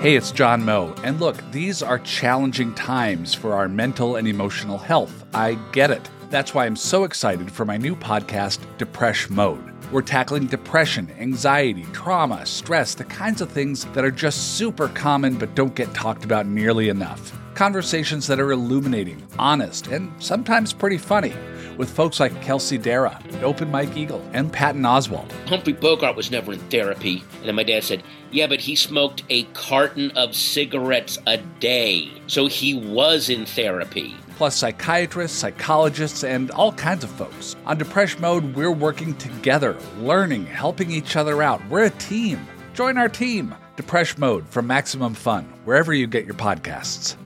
Hey, 0.00 0.14
it's 0.14 0.30
John 0.30 0.64
Moe. 0.64 0.94
And 1.02 1.18
look, 1.18 1.36
these 1.50 1.82
are 1.82 1.98
challenging 1.98 2.72
times 2.76 3.34
for 3.34 3.54
our 3.54 3.68
mental 3.68 4.14
and 4.14 4.28
emotional 4.28 4.78
health. 4.78 5.24
I 5.34 5.54
get 5.72 5.90
it. 5.90 6.08
That's 6.30 6.54
why 6.54 6.66
I'm 6.66 6.76
so 6.76 7.02
excited 7.02 7.50
for 7.50 7.64
my 7.64 7.76
new 7.76 7.96
podcast, 7.96 8.60
Depression 8.78 9.34
Mode. 9.34 9.74
We're 9.90 10.02
tackling 10.02 10.46
depression, 10.46 11.10
anxiety, 11.18 11.84
trauma, 11.92 12.46
stress, 12.46 12.94
the 12.94 13.02
kinds 13.06 13.40
of 13.40 13.50
things 13.50 13.86
that 13.86 14.04
are 14.04 14.12
just 14.12 14.56
super 14.56 14.86
common 14.86 15.36
but 15.36 15.56
don't 15.56 15.74
get 15.74 15.92
talked 15.94 16.24
about 16.24 16.46
nearly 16.46 16.90
enough. 16.90 17.36
Conversations 17.54 18.28
that 18.28 18.38
are 18.38 18.52
illuminating, 18.52 19.26
honest, 19.36 19.88
and 19.88 20.12
sometimes 20.22 20.72
pretty 20.72 20.98
funny. 20.98 21.34
With 21.78 21.88
folks 21.90 22.18
like 22.18 22.42
Kelsey 22.42 22.76
Darragh, 22.76 23.22
Open 23.42 23.70
Mike 23.70 23.96
Eagle, 23.96 24.22
and 24.32 24.52
Patton 24.52 24.82
Oswalt. 24.82 25.30
Humphrey 25.46 25.72
Bogart 25.72 26.16
was 26.16 26.30
never 26.30 26.52
in 26.52 26.58
therapy. 26.70 27.22
And 27.38 27.46
then 27.46 27.54
my 27.54 27.62
dad 27.62 27.84
said, 27.84 28.02
Yeah, 28.32 28.48
but 28.48 28.58
he 28.60 28.74
smoked 28.74 29.22
a 29.30 29.44
carton 29.54 30.10
of 30.16 30.34
cigarettes 30.34 31.18
a 31.28 31.36
day. 31.60 32.10
So 32.26 32.46
he 32.48 32.74
was 32.74 33.28
in 33.30 33.46
therapy. 33.46 34.14
plus 34.36 34.56
psychiatrists, 34.56 35.38
psychologists, 35.38 36.24
and 36.24 36.50
all 36.50 36.72
kinds 36.72 37.04
of 37.04 37.10
folks. 37.10 37.54
On 37.64 37.78
Depression 37.78 38.20
Mode, 38.20 38.54
we're 38.56 38.70
working 38.72 39.14
together, 39.14 39.76
learning, 40.00 40.46
helping 40.46 40.90
each 40.90 41.14
other 41.16 41.42
out. 41.42 41.60
We're 41.68 41.84
a 41.86 41.90
team. 41.90 42.46
Join 42.74 42.98
our 42.98 43.08
team. 43.08 43.54
Depression 43.76 44.18
Mode 44.20 44.48
from 44.48 44.66
Maximum 44.66 45.14
Fun, 45.14 45.44
wherever 45.64 45.92
you 45.94 46.06
get 46.08 46.24
your 46.24 46.34
podcasts. 46.34 47.16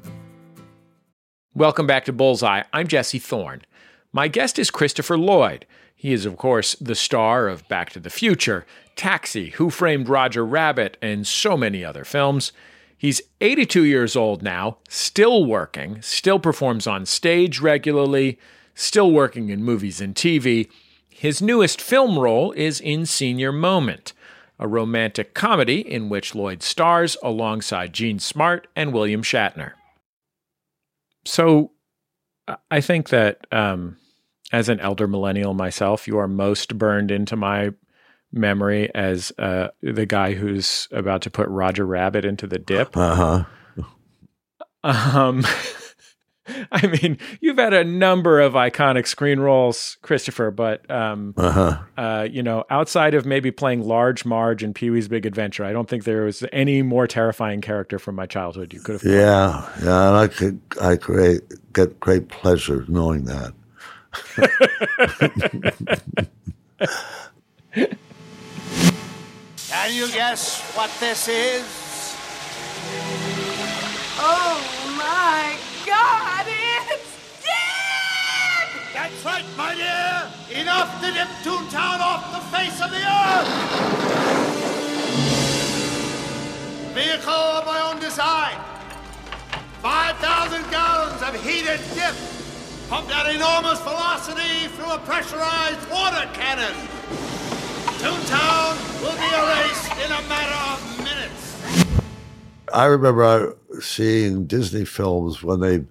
Welcome 1.54 1.86
back 1.86 2.04
to 2.06 2.12
Bullseye. 2.12 2.62
I'm 2.72 2.86
Jesse 2.88 3.18
Thorn. 3.18 3.62
My 4.12 4.28
guest 4.28 4.58
is 4.58 4.70
Christopher 4.70 5.16
Lloyd. 5.16 5.64
He 5.94 6.12
is, 6.12 6.26
of 6.26 6.36
course, 6.36 6.74
the 6.74 6.94
star 6.94 7.48
of 7.48 7.66
Back 7.68 7.90
to 7.90 8.00
the 8.00 8.10
Future, 8.10 8.66
Taxi, 8.94 9.50
Who 9.50 9.70
Framed 9.70 10.08
Roger 10.08 10.44
Rabbit, 10.44 10.98
and 11.00 11.26
so 11.26 11.56
many 11.56 11.82
other 11.82 12.04
films. 12.04 12.52
He's 12.98 13.22
82 13.40 13.84
years 13.84 14.14
old 14.14 14.42
now, 14.42 14.76
still 14.88 15.46
working, 15.46 16.02
still 16.02 16.38
performs 16.38 16.86
on 16.86 17.06
stage 17.06 17.60
regularly, 17.60 18.38
still 18.74 19.10
working 19.10 19.48
in 19.48 19.64
movies 19.64 20.00
and 20.00 20.14
TV. 20.14 20.68
His 21.08 21.40
newest 21.40 21.80
film 21.80 22.18
role 22.18 22.52
is 22.52 22.80
in 22.80 23.06
Senior 23.06 23.50
Moment, 23.50 24.12
a 24.58 24.68
romantic 24.68 25.32
comedy 25.32 25.80
in 25.80 26.10
which 26.10 26.34
Lloyd 26.34 26.62
stars 26.62 27.16
alongside 27.22 27.94
Jean 27.94 28.18
Smart 28.18 28.66
and 28.76 28.92
William 28.92 29.22
Shatner. 29.22 29.72
So 31.24 31.70
I 32.70 32.80
think 32.80 33.08
that 33.08 33.46
um, 33.52 33.96
as 34.52 34.68
an 34.68 34.78
elder 34.80 35.08
millennial 35.08 35.54
myself, 35.54 36.06
you 36.06 36.18
are 36.18 36.28
most 36.28 36.76
burned 36.78 37.10
into 37.10 37.34
my 37.36 37.70
memory 38.32 38.94
as 38.94 39.32
uh, 39.38 39.68
the 39.82 40.06
guy 40.06 40.34
who's 40.34 40.88
about 40.92 41.22
to 41.22 41.30
put 41.30 41.48
Roger 41.48 41.84
Rabbit 41.86 42.24
into 42.24 42.46
the 42.46 42.58
dip. 42.58 42.94
Uh 42.96 43.14
huh. 43.14 43.44
Um, 44.84 45.44
I 46.72 46.86
mean, 46.88 47.18
you've 47.40 47.56
had 47.58 47.72
a 47.72 47.84
number 47.84 48.40
of 48.40 48.54
iconic 48.54 49.06
screen 49.06 49.38
roles, 49.38 49.96
Christopher, 50.02 50.50
but 50.50 50.90
um, 50.90 51.34
Uh-huh. 51.36 51.78
uh, 51.96 52.26
you 52.28 52.42
know, 52.42 52.64
outside 52.68 53.14
of 53.14 53.24
maybe 53.24 53.52
playing 53.52 53.82
Large 53.82 54.24
Marge 54.24 54.64
in 54.64 54.74
Pee 54.74 54.90
Wee's 54.90 55.06
Big 55.06 55.24
Adventure, 55.24 55.64
I 55.64 55.72
don't 55.72 55.88
think 55.88 56.02
there 56.02 56.24
was 56.24 56.44
any 56.52 56.82
more 56.82 57.06
terrifying 57.06 57.60
character 57.60 57.98
from 58.00 58.16
my 58.16 58.26
childhood 58.26 58.72
you 58.74 58.80
could 58.80 58.94
have. 59.00 59.04
Yeah, 59.04 59.68
yeah, 59.84 60.08
and 60.08 60.16
I 60.16 60.26
could, 60.26 60.60
I 60.80 60.96
great, 60.96 61.42
get 61.72 62.00
great 62.00 62.28
pleasure 62.28 62.84
knowing 62.88 63.24
that. 63.26 63.52
Can 69.68 69.94
you 69.94 70.08
guess 70.12 70.60
what 70.76 70.90
this 71.00 71.28
is? 71.28 71.64
Oh 74.18 74.60
my 74.96 75.56
god, 75.86 76.46
it's 76.46 77.42
dead! 77.42 78.68
That's 78.92 79.24
right, 79.24 79.44
my 79.56 79.74
dear! 79.74 80.30
Enough 80.60 81.00
to 81.00 81.12
dip 81.12 81.28
Toontown 81.42 82.00
off 82.00 82.32
the 82.32 82.40
face 82.56 82.80
of 82.82 82.90
the 82.90 83.02
earth! 83.02 83.48
Vehicle 86.94 87.32
of 87.32 87.64
my 87.64 87.80
own 87.90 87.98
design. 87.98 88.58
5,000 89.80 90.70
gallons 90.70 91.22
of 91.22 91.34
heated 91.42 91.80
dip 91.94 92.14
pumped 92.92 93.10
at 93.10 93.34
enormous 93.34 93.80
velocity 93.80 94.68
through 94.76 94.92
a 94.92 94.98
pressurized 94.98 95.90
water 95.90 96.28
cannon. 96.34 96.74
Toontown 97.96 98.76
will 99.00 99.16
be 99.16 99.30
erased 99.32 99.92
in 99.92 100.12
a 100.12 100.28
matter 100.28 100.74
of 100.74 100.98
minutes. 100.98 101.56
I 102.70 102.84
remember 102.84 103.56
seeing 103.80 104.44
Disney 104.44 104.84
films 104.84 105.42
when 105.42 105.60
they, 105.60 105.86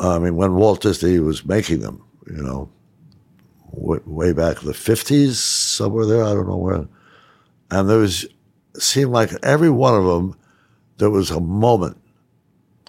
I 0.00 0.18
mean, 0.18 0.36
when 0.36 0.54
Walt 0.54 0.80
Disney 0.80 1.18
was 1.18 1.44
making 1.44 1.80
them, 1.80 2.02
you 2.26 2.42
know, 2.42 2.70
way, 3.70 3.98
way 4.06 4.32
back 4.32 4.62
in 4.62 4.68
the 4.68 4.72
50s, 4.72 5.34
somewhere 5.34 6.06
there, 6.06 6.24
I 6.24 6.32
don't 6.32 6.48
know 6.48 6.56
where. 6.56 6.88
And 7.70 7.90
there 7.90 7.98
was, 7.98 8.24
seemed 8.78 9.10
like 9.10 9.30
every 9.42 9.68
one 9.68 9.92
of 9.92 10.06
them, 10.06 10.38
there 10.96 11.10
was 11.10 11.30
a 11.30 11.38
moment 11.40 11.98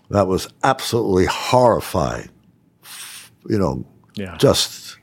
that 0.09 0.27
was 0.27 0.47
absolutely 0.63 1.25
horrifying. 1.25 2.29
You 3.47 3.57
know, 3.59 3.85
Yeah. 4.15 4.35
just 4.37 4.97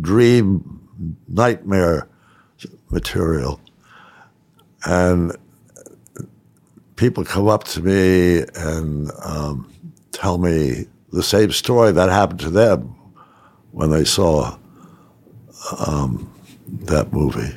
dream 0.00 0.80
nightmare 1.28 2.08
material. 2.90 3.60
And 4.84 5.36
people 6.96 7.24
come 7.24 7.48
up 7.48 7.64
to 7.64 7.80
me 7.80 8.44
and 8.54 9.10
um, 9.24 9.72
tell 10.12 10.38
me 10.38 10.86
the 11.12 11.22
same 11.22 11.50
story 11.52 11.92
that 11.92 12.08
happened 12.08 12.40
to 12.40 12.50
them 12.50 12.94
when 13.72 13.90
they 13.90 14.04
saw 14.04 14.56
um, 15.86 16.32
that 16.68 17.12
movie. 17.12 17.54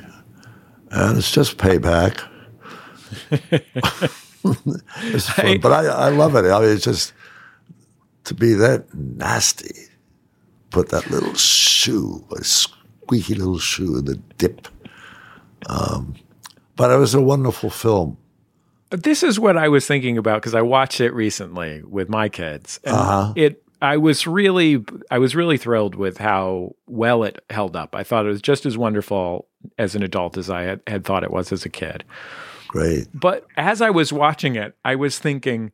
And 0.90 1.18
it's 1.18 1.30
just 1.30 1.56
payback. 1.58 2.22
it's 5.02 5.28
fun, 5.30 5.60
but 5.60 5.72
I, 5.72 5.86
I 5.86 6.08
love 6.10 6.36
it. 6.36 6.44
I 6.44 6.60
mean, 6.60 6.70
it's 6.70 6.84
just 6.84 7.12
to 8.26 8.34
be 8.34 8.54
that 8.54 8.92
nasty. 8.94 9.74
Put 10.70 10.90
that 10.90 11.10
little 11.10 11.34
shoe, 11.34 12.24
a 12.36 12.44
squeaky 12.44 13.34
little 13.34 13.58
shoe 13.58 13.96
in 13.98 14.04
the 14.04 14.16
dip. 14.36 14.68
Um, 15.68 16.14
but 16.76 16.90
it 16.90 16.96
was 16.96 17.14
a 17.14 17.20
wonderful 17.22 17.70
film. 17.70 18.18
This 18.90 19.22
is 19.22 19.40
what 19.40 19.56
I 19.56 19.68
was 19.68 19.86
thinking 19.86 20.16
about 20.18 20.42
because 20.42 20.54
I 20.54 20.62
watched 20.62 21.00
it 21.00 21.12
recently 21.12 21.82
with 21.82 22.08
my 22.08 22.28
kids, 22.28 22.78
and 22.84 22.94
Uh-huh. 22.96 23.32
it. 23.36 23.62
I 23.82 23.98
was 23.98 24.26
really, 24.26 24.82
I 25.10 25.18
was 25.18 25.36
really 25.36 25.58
thrilled 25.58 25.96
with 25.96 26.16
how 26.16 26.74
well 26.86 27.24
it 27.24 27.44
held 27.50 27.76
up. 27.76 27.94
I 27.94 28.04
thought 28.04 28.24
it 28.24 28.30
was 28.30 28.40
just 28.40 28.64
as 28.64 28.78
wonderful 28.78 29.48
as 29.76 29.94
an 29.94 30.02
adult 30.02 30.38
as 30.38 30.48
I 30.48 30.62
had, 30.62 30.80
had 30.86 31.04
thought 31.04 31.22
it 31.24 31.30
was 31.30 31.52
as 31.52 31.66
a 31.66 31.68
kid. 31.68 32.02
Great. 32.68 33.06
But 33.12 33.46
as 33.58 33.82
I 33.82 33.90
was 33.90 34.14
watching 34.14 34.56
it, 34.56 34.74
I 34.82 34.94
was 34.94 35.18
thinking, 35.18 35.72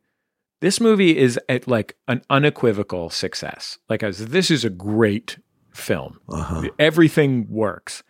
this 0.63 0.79
movie 0.79 1.17
is 1.17 1.37
at 1.49 1.67
like 1.67 1.97
an 2.07 2.21
unequivocal 2.29 3.09
success. 3.09 3.79
Like 3.89 4.01
I 4.01 4.07
was, 4.07 4.27
this 4.27 4.49
is 4.49 4.63
a 4.63 4.69
great 4.69 5.37
film. 5.73 6.21
Uh-huh. 6.29 6.69
Everything 6.79 7.45
works. 7.49 8.01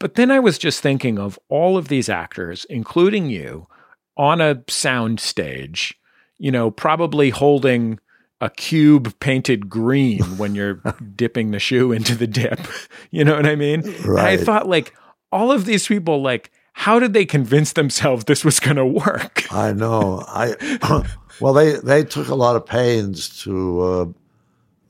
But 0.00 0.16
then 0.16 0.28
I 0.32 0.40
was 0.40 0.58
just 0.58 0.80
thinking 0.80 1.20
of 1.20 1.38
all 1.48 1.78
of 1.78 1.86
these 1.86 2.08
actors, 2.08 2.66
including 2.68 3.30
you, 3.30 3.68
on 4.16 4.40
a 4.40 4.64
sound 4.66 5.20
stage, 5.20 5.94
you 6.36 6.50
know, 6.50 6.72
probably 6.72 7.30
holding 7.30 8.00
a 8.40 8.50
cube 8.50 9.14
painted 9.20 9.68
green 9.68 10.20
when 10.36 10.56
you're 10.56 10.82
dipping 11.14 11.52
the 11.52 11.60
shoe 11.60 11.92
into 11.92 12.16
the 12.16 12.26
dip. 12.26 12.58
You 13.12 13.24
know 13.24 13.36
what 13.36 13.46
I 13.46 13.54
mean? 13.54 13.82
And 13.84 14.18
I 14.18 14.36
thought 14.36 14.68
like 14.68 14.94
all 15.30 15.50
of 15.50 15.64
these 15.64 15.86
people 15.86 16.22
like 16.22 16.50
how 16.72 16.98
did 16.98 17.12
they 17.12 17.26
convince 17.26 17.74
themselves 17.74 18.24
this 18.24 18.44
was 18.44 18.58
going 18.60 18.76
to 18.76 18.86
work? 18.86 19.52
I 19.52 19.72
know. 19.72 20.24
I 20.26 20.54
well, 21.40 21.52
they 21.52 21.72
they 21.72 22.04
took 22.04 22.28
a 22.28 22.34
lot 22.34 22.56
of 22.56 22.66
pains 22.66 23.42
to 23.44 23.80
uh, 23.80 24.06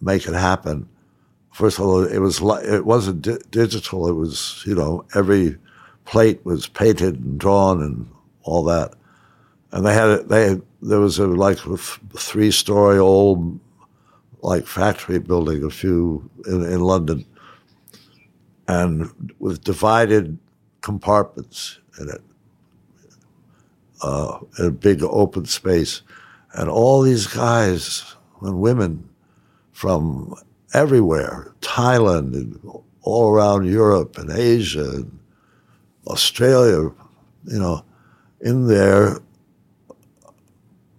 make 0.01 0.27
it 0.27 0.35
happen. 0.35 0.89
First 1.53 1.79
of 1.79 1.87
all, 1.87 2.05
it 2.05 2.19
was 2.19 2.41
it 2.65 2.85
wasn't 2.85 3.23
di- 3.23 3.39
digital. 3.51 4.09
It 4.09 4.15
was 4.15 4.63
you 4.67 4.75
know 4.75 5.05
every 5.15 5.57
plate 6.05 6.45
was 6.45 6.67
painted 6.67 7.17
and 7.21 7.39
drawn 7.39 7.83
and 7.83 8.11
all 8.43 8.65
that. 8.65 8.95
And 9.73 9.87
they 9.87 9.95
had. 9.95 10.29
They 10.29 10.49
had, 10.49 10.63
there 10.83 11.01
was 11.01 11.19
a 11.19 11.27
like 11.27 11.65
a 11.67 11.77
three 11.77 12.51
story 12.51 12.99
old 12.99 13.61
like 14.43 14.67
factory 14.67 15.19
building, 15.19 15.63
a 15.63 15.71
few 15.71 16.29
in, 16.47 16.65
in 16.65 16.81
London, 16.81 17.27
and 18.67 19.11
with 19.39 19.63
divided 19.63 20.39
compartments 20.81 21.79
in 22.01 22.09
it 22.09 22.23
uh, 24.03 24.39
in 24.59 24.67
a 24.67 24.71
big 24.71 25.03
open 25.03 25.45
space. 25.45 26.03
And 26.53 26.69
all 26.69 27.03
these 27.03 27.27
guys 27.27 28.17
and 28.43 28.61
women 28.61 29.09
from 29.73 30.35
everywhere, 30.75 31.55
Thailand 31.61 32.35
and 32.35 32.61
all 33.03 33.31
around 33.31 33.67
Europe 33.67 34.19
and 34.19 34.31
Asia 34.31 34.91
and 34.91 35.19
Australia, 36.07 36.91
you 37.45 37.59
know, 37.59 37.85
in 38.41 38.67
there 38.67 39.21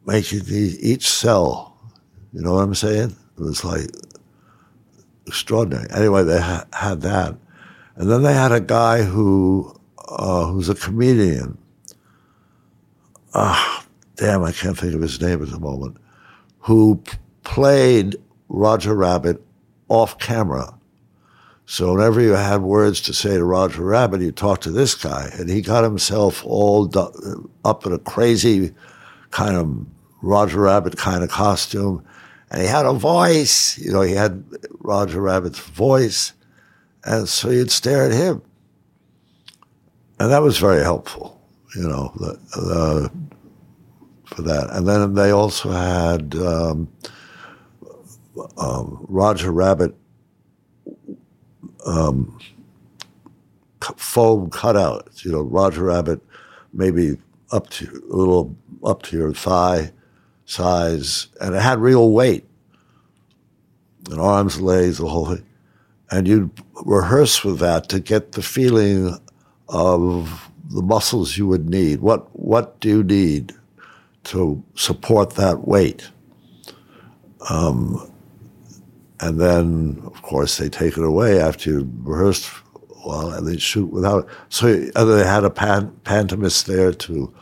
making 0.06 0.40
the, 0.40 0.78
each 0.82 1.08
cell, 1.08 1.78
you 2.34 2.42
know 2.42 2.54
what 2.56 2.64
I'm 2.64 2.76
saying? 2.76 3.16
It 3.38 3.42
was 3.42 3.64
like 3.64 3.90
extraordinary. 5.28 5.88
Anyway, 5.92 6.24
they 6.24 6.40
ha- 6.42 6.66
had 6.74 7.02
that. 7.02 7.36
And 7.96 8.10
then 8.10 8.24
they 8.24 8.34
had 8.34 8.52
a 8.52 8.60
guy 8.60 9.04
who, 9.04 9.80
uh, 10.08 10.48
who's 10.48 10.70
a 10.70 10.76
comedian. 10.76 11.58
Ah, 13.34 13.86
damn, 14.16 14.44
I 14.44 14.52
can't 14.52 14.78
think 14.78 14.94
of 14.94 15.02
his 15.02 15.22
name 15.22 15.42
at 15.42 15.50
the 15.50 15.60
moment. 15.60 15.98
Who 16.60 17.04
played 17.44 18.16
Roger 18.50 18.96
Rabbit 18.96 19.42
off 19.88 20.18
camera. 20.20 20.78
So 21.66 21.94
whenever 21.94 22.20
you 22.20 22.32
had 22.32 22.62
words 22.62 23.02
to 23.02 23.14
say 23.14 23.38
to 23.38 23.44
Roger 23.44 23.84
Rabbit, 23.84 24.22
you 24.22 24.32
talked 24.32 24.64
to 24.64 24.72
this 24.72 24.94
guy, 24.94 25.30
and 25.34 25.50
he 25.50 25.62
got 25.62 25.84
himself 25.84 26.46
all 26.46 26.92
up 27.64 27.86
in 27.86 27.94
a 27.94 28.00
crazy 28.00 28.74
kind 29.32 29.56
of 29.56 29.86
Roger 30.22 30.62
Rabbit 30.62 30.98
kind 30.98 31.24
of 31.24 31.30
costume, 31.30 32.04
and 32.50 32.62
he 32.62 32.68
had 32.68 32.86
a 32.86 32.94
voice. 32.94 33.78
You 33.78 33.92
know, 33.92 34.02
he 34.02 34.14
had 34.14 34.44
Roger 34.80 35.22
Rabbit's 35.22 35.60
voice, 35.60 36.34
and 37.06 37.28
so 37.28 37.50
you'd 37.50 37.72
stare 37.72 38.06
at 38.06 38.12
him, 38.12 38.42
and 40.20 40.32
that 40.32 40.42
was 40.42 40.58
very 40.58 40.84
helpful. 40.84 41.42
You 41.76 41.88
know, 41.88 42.12
the, 42.16 42.40
the, 42.54 43.12
for 44.32 44.42
that, 44.44 44.70
and 44.72 44.88
then 44.88 45.14
they 45.14 45.32
also 45.32 45.70
had 45.72 46.36
um, 46.36 46.88
um, 48.58 49.06
Roger 49.10 49.52
Rabbit 49.52 49.96
um, 51.86 52.40
foam 53.98 54.50
cutouts. 54.50 55.26
You 55.26 55.32
know, 55.32 55.42
Roger 55.42 55.84
Rabbit, 55.84 56.22
maybe 56.74 57.18
up 57.52 57.70
to 57.72 58.04
a 58.12 58.16
little 58.16 58.56
up 58.84 59.04
to 59.04 59.18
your 59.18 59.34
thigh 59.34 59.92
size, 60.46 61.28
and 61.40 61.56
it 61.56 61.62
had 61.62 61.80
real 61.80 62.12
weight, 62.12 62.46
and 64.10 64.20
arms, 64.20 64.62
legs, 64.62 64.98
the 64.98 65.08
whole 65.08 65.28
thing. 65.28 65.46
And 66.10 66.28
you'd 66.28 66.52
rehearse 66.86 67.44
with 67.44 67.60
that 67.60 67.88
to 67.90 68.00
get 68.00 68.34
the 68.34 68.42
feeling 68.42 69.18
of 69.70 70.50
the 70.70 70.82
muscles 70.82 71.38
you 71.38 71.48
would 71.48 71.70
need. 71.70 72.02
What 72.02 72.28
what 72.38 72.80
do 72.80 72.90
you 72.90 73.04
need 73.04 73.54
to 74.26 74.64
support 74.76 75.32
that 75.32 75.68
weight? 75.68 76.10
Um, 77.50 78.12
and 79.20 79.40
then, 79.40 80.02
of 80.06 80.22
course, 80.22 80.58
they 80.58 80.70
take 80.70 80.98
it 80.98 81.04
away 81.04 81.40
after 81.40 81.70
you 81.70 81.92
rehearsed 82.04 82.50
well, 83.06 83.32
and 83.32 83.48
they 83.48 83.58
shoot 83.58 83.88
without. 83.88 84.26
It. 84.26 84.36
So 84.50 84.76
they 84.76 85.26
had 85.26 85.44
a 85.44 85.50
pan, 85.50 85.92
pantomist 86.04 86.66
there 86.66 86.94
to 86.94 87.34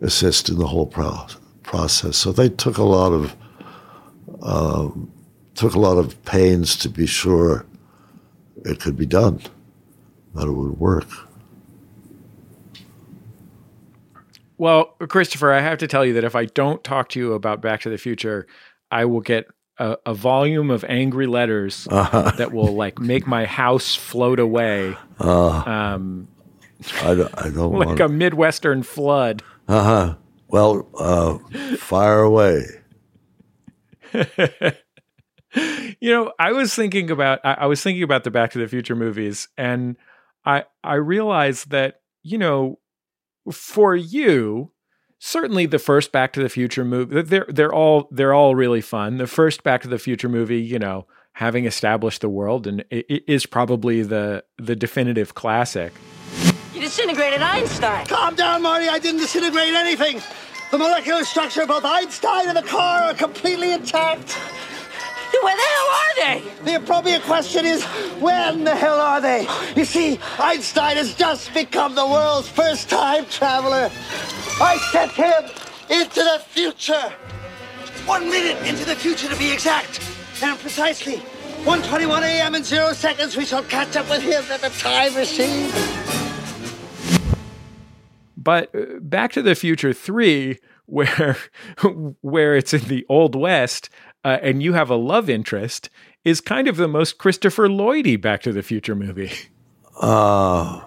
assist 0.00 0.48
in 0.48 0.58
the 0.58 0.66
whole 0.66 0.86
pro- 0.86 1.26
process. 1.62 2.16
So 2.16 2.32
they 2.32 2.48
took 2.48 2.78
a 2.78 2.84
lot 2.84 3.12
of 3.12 3.36
um, 4.42 5.10
took 5.54 5.74
a 5.74 5.80
lot 5.80 5.98
of 5.98 6.22
pains 6.24 6.76
to 6.76 6.88
be 6.88 7.06
sure 7.06 7.64
it 8.64 8.80
could 8.80 8.96
be 8.96 9.06
done, 9.06 9.40
that 10.34 10.46
it 10.46 10.52
would 10.52 10.78
work. 10.78 11.08
Well, 14.56 14.84
Christopher, 15.08 15.52
I 15.52 15.60
have 15.60 15.78
to 15.78 15.86
tell 15.86 16.04
you 16.04 16.12
that 16.14 16.24
if 16.24 16.36
I 16.36 16.44
don't 16.46 16.82
talk 16.84 17.08
to 17.10 17.18
you 17.18 17.32
about 17.32 17.60
Back 17.60 17.80
to 17.82 17.90
the 17.90 17.98
Future, 17.98 18.46
I 18.90 19.04
will 19.04 19.20
get 19.20 19.46
a, 19.78 19.96
a 20.06 20.14
volume 20.14 20.70
of 20.70 20.84
angry 20.84 21.26
letters 21.26 21.88
uh-huh. 21.90 22.32
that 22.38 22.52
will 22.52 22.74
like 22.74 22.98
make 22.98 23.26
my 23.26 23.44
house 23.46 23.94
float 23.94 24.38
away. 24.38 24.96
Uh, 25.18 25.48
um, 25.50 26.28
I, 27.02 27.14
don't, 27.14 27.34
I 27.36 27.50
don't 27.50 27.72
like 27.78 27.88
want... 27.88 28.00
a 28.00 28.08
midwestern 28.08 28.82
flood. 28.82 29.42
Uh 29.66 29.82
huh. 29.82 30.14
Well, 30.48 30.88
uh, 30.96 31.38
fire 31.76 32.20
away. 32.20 32.64
you 36.00 36.10
know, 36.10 36.32
I 36.38 36.52
was 36.52 36.74
thinking 36.74 37.10
about 37.10 37.40
I, 37.44 37.54
I 37.54 37.66
was 37.66 37.82
thinking 37.82 38.04
about 38.04 38.22
the 38.22 38.30
Back 38.30 38.52
to 38.52 38.58
the 38.58 38.68
Future 38.68 38.94
movies, 38.94 39.48
and 39.58 39.96
I 40.44 40.64
I 40.84 40.94
realized 40.94 41.70
that 41.70 42.00
you 42.22 42.38
know, 42.38 42.78
for 43.52 43.94
you, 43.96 44.72
certainly 45.18 45.66
the 45.66 45.78
first 45.78 46.12
Back 46.12 46.32
to 46.34 46.42
the 46.42 46.48
Future 46.48 46.84
movie 46.84 47.22
they're 47.22 47.46
they're 47.48 47.72
all 47.72 48.08
they're 48.10 48.34
all 48.34 48.54
really 48.54 48.80
fun. 48.80 49.16
The 49.18 49.26
first 49.26 49.62
Back 49.62 49.82
to 49.82 49.88
the 49.88 49.98
Future 49.98 50.28
movie, 50.28 50.60
you 50.60 50.78
know, 50.78 51.06
having 51.32 51.64
established 51.64 52.20
the 52.20 52.28
world 52.28 52.66
and 52.66 52.84
it, 52.90 53.06
it 53.08 53.24
is 53.26 53.46
probably 53.46 54.02
the 54.02 54.44
the 54.58 54.76
definitive 54.76 55.34
classic. 55.34 55.92
You 56.74 56.80
disintegrated 56.80 57.40
Einstein. 57.40 58.06
Calm 58.06 58.34
down, 58.34 58.62
Marty. 58.62 58.88
I 58.88 58.98
didn't 58.98 59.20
disintegrate 59.20 59.74
anything. 59.74 60.20
The 60.70 60.78
molecular 60.78 61.22
structure 61.24 61.62
of 61.62 61.68
both 61.68 61.84
Einstein 61.84 62.48
and 62.48 62.56
the 62.56 62.62
car 62.62 63.02
are 63.02 63.14
completely 63.14 63.72
intact. 63.72 64.36
Where 65.42 65.56
the 65.56 65.62
hell 65.62 65.88
are 65.90 66.14
they? 66.16 66.64
The 66.64 66.76
appropriate 66.76 67.22
question 67.22 67.64
is, 67.64 67.82
when 68.20 68.64
the 68.64 68.74
hell 68.74 69.00
are 69.00 69.20
they? 69.20 69.46
You 69.76 69.84
see, 69.84 70.18
Einstein 70.38 70.96
has 70.96 71.14
just 71.14 71.52
become 71.52 71.94
the 71.94 72.06
world's 72.06 72.48
first 72.48 72.88
time 72.88 73.26
traveler. 73.26 73.90
I 74.60 74.78
sent 74.92 75.12
him 75.12 75.44
into 75.90 76.20
the 76.20 76.40
future. 76.48 77.12
One 78.06 78.28
minute 78.28 78.66
into 78.66 78.84
the 78.84 78.94
future 78.94 79.28
to 79.28 79.36
be 79.36 79.52
exact. 79.52 80.00
And 80.42 80.58
precisely 80.58 81.16
1.21 81.64 82.22
a.m. 82.22 82.54
in 82.54 82.62
zero 82.62 82.92
seconds, 82.92 83.36
we 83.36 83.44
shall 83.44 83.62
catch 83.62 83.96
up 83.96 84.08
with 84.10 84.22
him 84.22 84.44
at 84.50 84.60
the 84.60 84.68
time 84.68 85.14
machine. 85.14 85.70
But 88.36 88.74
uh, 88.74 89.00
Back 89.00 89.32
to 89.32 89.42
the 89.42 89.54
Future 89.54 89.94
3, 89.94 90.58
where, 90.86 91.38
where 92.20 92.56
it's 92.56 92.74
in 92.74 92.82
the 92.88 93.06
Old 93.08 93.34
West, 93.34 93.88
uh, 94.24 94.38
and 94.42 94.62
you 94.62 94.72
have 94.72 94.90
a 94.90 94.96
love 94.96 95.28
interest, 95.28 95.90
is 96.24 96.40
kind 96.40 96.68
of 96.68 96.76
the 96.76 96.88
most 96.88 97.18
Christopher 97.18 97.68
Lloydy 97.68 98.20
Back 98.20 98.42
to 98.42 98.52
the 98.52 98.62
Future 98.62 98.94
movie. 98.94 99.32
Uh, 100.00 100.80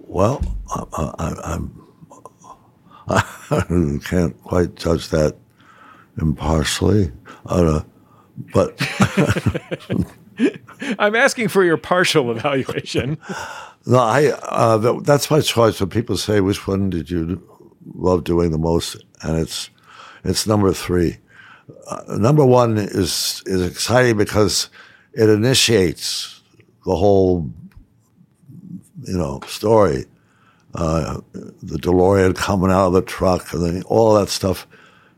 well, 0.00 0.42
I, 0.68 1.54
am 1.54 1.86
I 3.08 3.98
can't 4.04 4.40
quite 4.42 4.74
judge 4.74 5.08
that 5.10 5.36
impartially, 6.20 7.12
uh, 7.46 7.82
but 8.52 8.76
I'm 10.98 11.14
asking 11.14 11.48
for 11.48 11.64
your 11.64 11.76
partial 11.76 12.30
evaluation. 12.30 13.18
no, 13.86 13.98
I 13.98 14.28
uh, 14.28 15.00
that's 15.00 15.30
my 15.30 15.40
choice. 15.40 15.80
When 15.80 15.90
people 15.90 16.16
say 16.16 16.40
which 16.40 16.66
one 16.66 16.90
did 16.90 17.10
you 17.10 17.42
love 17.94 18.24
doing 18.24 18.50
the 18.50 18.58
most, 18.58 18.96
and 19.22 19.38
it's 19.38 19.70
it's 20.24 20.46
number 20.46 20.72
three. 20.72 21.18
Uh, 21.86 22.16
number 22.16 22.44
one 22.44 22.78
is 22.78 23.42
is 23.46 23.62
exciting 23.62 24.16
because 24.16 24.70
it 25.12 25.28
initiates 25.28 26.42
the 26.86 26.96
whole 26.96 27.50
you 29.02 29.18
know 29.18 29.40
story 29.46 30.06
uh, 30.74 31.20
the 31.32 31.78
DeLorean 31.78 32.34
coming 32.34 32.70
out 32.70 32.88
of 32.88 32.92
the 32.94 33.02
truck, 33.02 33.52
and 33.52 33.64
then 33.64 33.82
all 33.84 34.14
that 34.14 34.28
stuff 34.28 34.66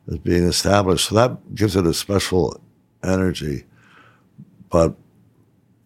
is 0.07 0.18
being 0.18 0.44
established. 0.44 1.09
So 1.09 1.14
that 1.14 1.55
gives 1.55 1.76
it 1.76 1.87
a 1.87 1.94
special 1.94 2.61
energy. 3.02 3.64
But 4.70 4.94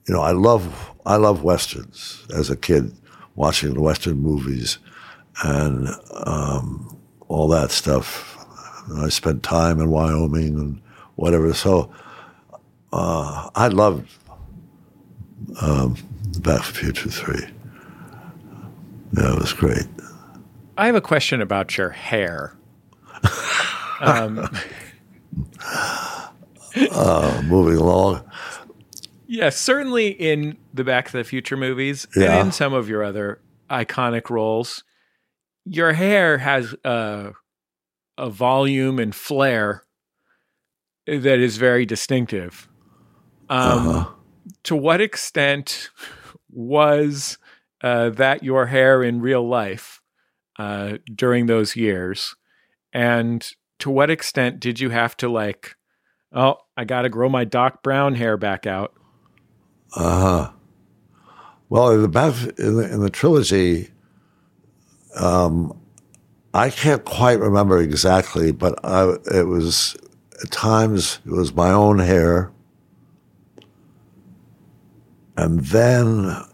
you 0.07 0.15
know, 0.15 0.23
I 0.23 0.33
love 0.33 0.93
I 1.07 1.17
love 1.17 1.45
westerns 1.45 2.27
as 2.35 2.51
a 2.51 2.57
kid, 2.57 2.93
watching 3.37 3.75
the 3.75 3.81
western 3.81 4.19
movies 4.19 4.79
and 5.45 5.89
um, 6.25 6.99
all 7.29 7.49
that 7.49 7.71
stuff. 7.71 8.30
And 8.91 9.05
I 9.05 9.09
spent 9.09 9.43
time 9.43 9.81
in 9.81 9.91
Wyoming 9.91 10.59
and 10.59 10.83
whatever. 11.17 11.55
So 11.55 11.93
uh, 12.93 13.51
I 13.55 13.69
loved 13.69 14.11
um, 15.61 15.97
Back 16.41 16.65
to 16.65 16.73
the 16.73 16.79
Future 16.79 17.11
Three. 17.11 17.47
Yeah, 19.17 19.33
it 19.33 19.41
was 19.41 19.53
great. 19.53 19.87
I 20.77 20.87
have 20.87 20.95
a 20.95 21.01
question 21.01 21.41
about 21.41 21.77
your 21.77 21.91
hair. 21.91 22.57
um, 24.01 24.49
uh, 26.93 27.43
moving 27.45 27.77
along. 27.77 28.25
Yeah, 29.27 29.51
certainly 29.51 30.09
in 30.09 30.57
the 30.75 30.85
Back 30.85 31.07
to 31.11 31.17
the 31.17 31.25
Future 31.25 31.57
movies 31.57 32.07
yeah. 32.17 32.39
and 32.39 32.47
in 32.47 32.53
some 32.53 32.73
of 32.73 32.89
your 32.89 33.05
other 33.05 33.41
iconic 33.69 34.31
roles, 34.31 34.83
your 35.65 35.93
hair 35.93 36.39
has 36.39 36.75
a, 36.85 37.33
a 38.21 38.31
volume 38.31 38.99
and 38.99 39.15
flair 39.15 39.85
that 41.07 41.39
is 41.41 41.57
very 41.57 41.87
distinctive. 41.87 42.69
Um, 43.49 43.89
uh-huh. 43.89 44.11
To 44.65 44.77
what 44.77 45.01
extent 45.01 45.91
was 46.51 47.39
uh, 47.83 48.11
that 48.11 48.43
your 48.43 48.67
hair 48.67 49.03
in 49.03 49.21
real 49.21 49.47
life 49.47 50.01
uh, 50.59 50.99
during 51.15 51.47
those 51.47 51.77
years? 51.77 52.37
And 52.93 53.51
to 53.79 53.91
what 53.91 54.11
extent 54.11 54.61
did 54.61 54.79
you 54.79 54.91
have 54.91 55.17
to 55.19 55.29
like, 55.29 55.77
oh, 56.33 56.59
I 56.77 56.85
got 56.85 57.03
to 57.03 57.09
grow 57.09 57.29
my 57.29 57.45
Doc 57.45 57.83
Brown 57.83 58.15
hair 58.15 58.37
back 58.37 58.67
out? 58.67 58.93
Uh 59.97 60.21
huh. 60.21 60.51
Well, 61.69 61.91
in 61.91 62.03
the 62.03 62.09
back 62.09 62.35
in 62.59 62.77
the, 62.77 62.93
in 62.93 63.01
the 63.01 63.11
trilogy, 63.11 63.91
um, 65.17 65.81
I 66.53 66.71
can't 66.71 67.05
quite 67.05 67.39
remember 67.39 67.81
exactly, 67.81 68.51
but 68.51 68.79
I, 68.85 69.15
it 69.33 69.47
was 69.47 69.97
at 70.43 70.51
times 70.51 71.21
it 71.25 71.31
was 71.31 71.55
my 71.55 71.71
own 71.71 72.01
hair, 72.01 72.51
and 75.37 75.61
then 75.61 76.45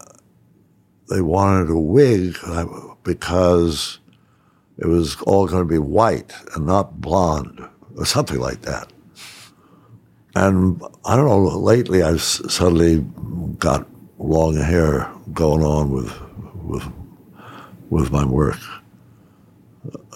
they 1.09 1.21
wanted 1.21 1.71
a 1.71 1.79
wig 1.79 2.37
because 3.03 3.99
it 4.77 4.85
was 4.85 5.19
all 5.21 5.47
going 5.47 5.63
to 5.63 5.73
be 5.73 5.79
white 5.79 6.31
and 6.53 6.67
not 6.67 7.01
blonde 7.01 7.67
or 7.95 8.05
something 8.05 8.39
like 8.39 8.61
that. 8.61 8.91
And 10.35 10.79
I 11.05 11.15
don't 11.15 11.25
know, 11.25 11.39
lately 11.39 12.03
I've 12.03 12.21
suddenly 12.21 12.99
got 13.57 13.87
long 14.19 14.55
hair 14.55 15.09
going 15.33 15.63
on 15.63 15.89
with, 15.89 16.13
with, 16.63 16.85
with 17.89 18.11
my 18.11 18.23
work. 18.23 18.59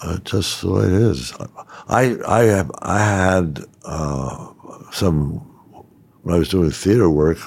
Uh, 0.02 0.18
just 0.18 0.60
the 0.60 0.70
way 0.70 0.84
it 0.84 0.92
is. 0.92 1.32
I, 1.88 2.16
I, 2.26 2.42
have, 2.44 2.70
I 2.80 2.98
had 2.98 3.64
uh, 3.84 4.52
some, 4.92 5.34
when 6.22 6.34
I 6.34 6.38
was 6.38 6.48
doing 6.48 6.70
theater 6.70 7.08
work, 7.08 7.38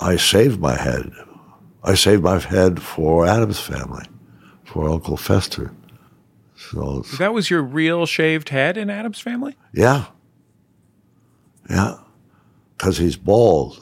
I 0.00 0.16
shaved 0.16 0.60
my 0.60 0.76
head 0.76 1.12
I 1.84 1.94
saved 1.94 2.22
my 2.22 2.38
head 2.38 2.80
for 2.80 3.26
Addams 3.26 3.60
family, 3.60 4.06
for 4.64 4.88
Uncle 4.88 5.18
Fester. 5.18 5.72
So 6.56 7.04
that 7.18 7.34
was 7.34 7.50
your 7.50 7.62
real 7.62 8.06
shaved 8.06 8.48
head 8.48 8.78
in 8.78 8.88
Addams 8.88 9.20
family. 9.20 9.54
Yeah, 9.74 10.06
yeah, 11.68 11.98
because 12.76 12.96
he's 12.96 13.16
bald. 13.16 13.78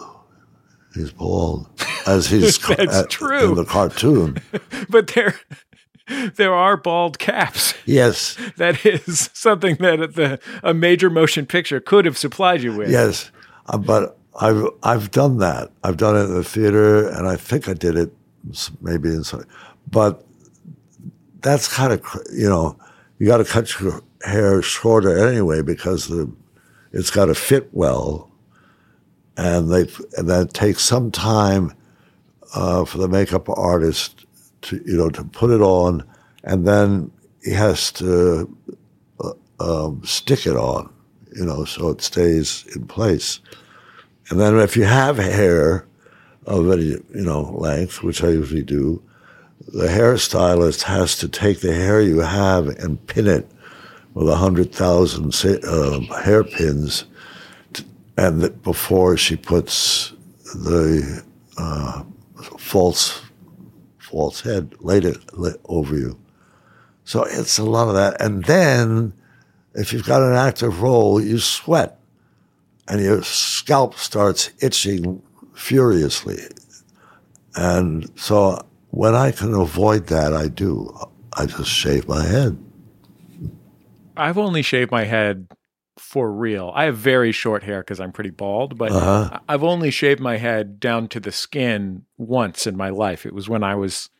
He's 0.94 1.12
bald, 1.12 1.68
as 2.06 2.26
he's 2.26 2.58
That's 2.68 2.94
at, 2.94 3.10
true 3.10 3.50
in 3.50 3.54
the 3.54 3.64
cartoon. 3.64 4.38
but 4.90 5.06
there, 5.08 5.36
there 6.36 6.54
are 6.54 6.76
bald 6.76 7.18
caps. 7.18 7.74
Yes, 7.86 8.36
that 8.56 8.84
is 8.84 9.30
something 9.32 9.76
that 9.76 10.14
the 10.14 10.40
a 10.62 10.74
major 10.74 11.10
motion 11.10 11.46
picture 11.46 11.80
could 11.80 12.04
have 12.04 12.18
supplied 12.18 12.62
you 12.62 12.76
with. 12.76 12.90
Yes, 12.90 13.30
uh, 13.66 13.78
but 13.78 14.18
I've 14.40 14.66
I've 14.82 15.10
done 15.10 15.38
that. 15.38 15.70
I've 15.84 15.96
done 15.96 16.16
it 16.16 16.24
in 16.24 16.34
the 16.34 16.44
theater, 16.44 17.08
and 17.08 17.26
I 17.26 17.36
think 17.36 17.68
I 17.68 17.74
did 17.74 17.96
it 17.96 18.12
maybe 18.80 19.08
in 19.08 19.16
inside. 19.16 19.44
But 19.90 20.24
that's 21.40 21.68
kind 21.68 21.92
of 21.92 22.04
you 22.32 22.48
know 22.48 22.76
you 23.18 23.26
got 23.26 23.38
to 23.38 23.44
cut 23.44 23.80
your 23.80 24.02
hair 24.24 24.62
shorter 24.62 25.26
anyway 25.26 25.62
because 25.62 26.08
the 26.08 26.30
it's 26.92 27.10
got 27.10 27.26
to 27.26 27.34
fit 27.34 27.68
well, 27.72 28.30
and 29.36 29.70
they 29.70 29.88
and 30.16 30.28
that 30.28 30.52
takes 30.54 30.82
some 30.82 31.10
time 31.10 31.74
uh, 32.54 32.84
for 32.84 32.98
the 32.98 33.08
makeup 33.08 33.48
artist 33.48 34.21
to 34.62 34.82
you 34.84 34.96
know 34.96 35.10
to 35.10 35.24
put 35.24 35.50
it 35.50 35.60
on, 35.60 36.04
and 36.44 36.66
then 36.66 37.10
he 37.42 37.52
has 37.52 37.92
to 37.92 38.56
uh, 39.20 39.32
um, 39.60 40.02
stick 40.04 40.46
it 40.46 40.56
on, 40.56 40.92
you 41.34 41.44
know, 41.44 41.64
so 41.64 41.90
it 41.90 42.00
stays 42.00 42.64
in 42.74 42.86
place. 42.86 43.40
And 44.30 44.40
then 44.40 44.58
if 44.58 44.76
you 44.76 44.84
have 44.84 45.18
hair 45.18 45.86
of 46.46 46.70
any 46.70 46.84
you 46.84 47.02
know 47.14 47.42
length, 47.52 48.02
which 48.02 48.22
I 48.22 48.28
usually 48.28 48.62
do, 48.62 49.02
the 49.68 49.86
hairstylist 49.86 50.82
has 50.82 51.16
to 51.18 51.28
take 51.28 51.60
the 51.60 51.74
hair 51.74 52.00
you 52.00 52.20
have 52.20 52.68
and 52.68 53.04
pin 53.06 53.26
it 53.26 53.48
with 54.14 54.28
a 54.28 54.36
hundred 54.36 54.72
thousand 54.74 55.34
uh, 55.64 56.00
hairpins, 56.22 57.04
and 58.16 58.40
that 58.42 58.62
before 58.62 59.16
she 59.16 59.36
puts 59.36 60.12
the 60.54 61.22
uh, 61.56 62.02
false 62.58 63.22
false 64.12 64.42
head 64.42 64.74
laid 64.80 65.04
it 65.04 65.16
over 65.64 65.96
you. 65.96 66.18
So 67.04 67.24
it's 67.24 67.58
a 67.58 67.64
lot 67.64 67.88
of 67.88 67.94
that, 67.94 68.20
and 68.20 68.44
then 68.44 69.12
if 69.74 69.92
you've 69.92 70.06
got 70.06 70.22
an 70.22 70.34
active 70.34 70.82
role, 70.82 71.20
you 71.20 71.38
sweat, 71.38 71.98
and 72.86 73.00
your 73.00 73.22
scalp 73.24 73.94
starts 73.94 74.50
itching 74.60 75.20
furiously, 75.54 76.42
and 77.56 78.08
so 78.14 78.64
when 78.90 79.14
I 79.14 79.32
can 79.32 79.54
avoid 79.54 80.06
that, 80.08 80.32
I 80.34 80.48
do. 80.48 80.94
I 81.34 81.46
just 81.46 81.70
shave 81.70 82.06
my 82.06 82.24
head. 82.24 82.58
I've 84.16 84.36
only 84.36 84.60
shaved 84.60 84.90
my 84.90 85.04
head 85.04 85.48
for 86.12 86.30
real. 86.30 86.70
I 86.74 86.84
have 86.84 86.96
very 86.98 87.32
short 87.32 87.62
hair 87.62 87.80
because 87.80 87.98
I'm 87.98 88.12
pretty 88.12 88.28
bald, 88.28 88.76
but 88.76 88.92
Uh-huh. 88.92 89.40
I've 89.48 89.64
only 89.64 89.90
shaved 89.90 90.20
my 90.20 90.36
head 90.36 90.78
down 90.78 91.08
to 91.08 91.20
the 91.20 91.32
skin 91.32 92.04
once 92.18 92.66
in 92.66 92.76
my 92.76 92.90
life. 92.90 93.24
It 93.24 93.32
was 93.32 93.48
when 93.48 93.62
I 93.64 93.74
was, 93.76 94.10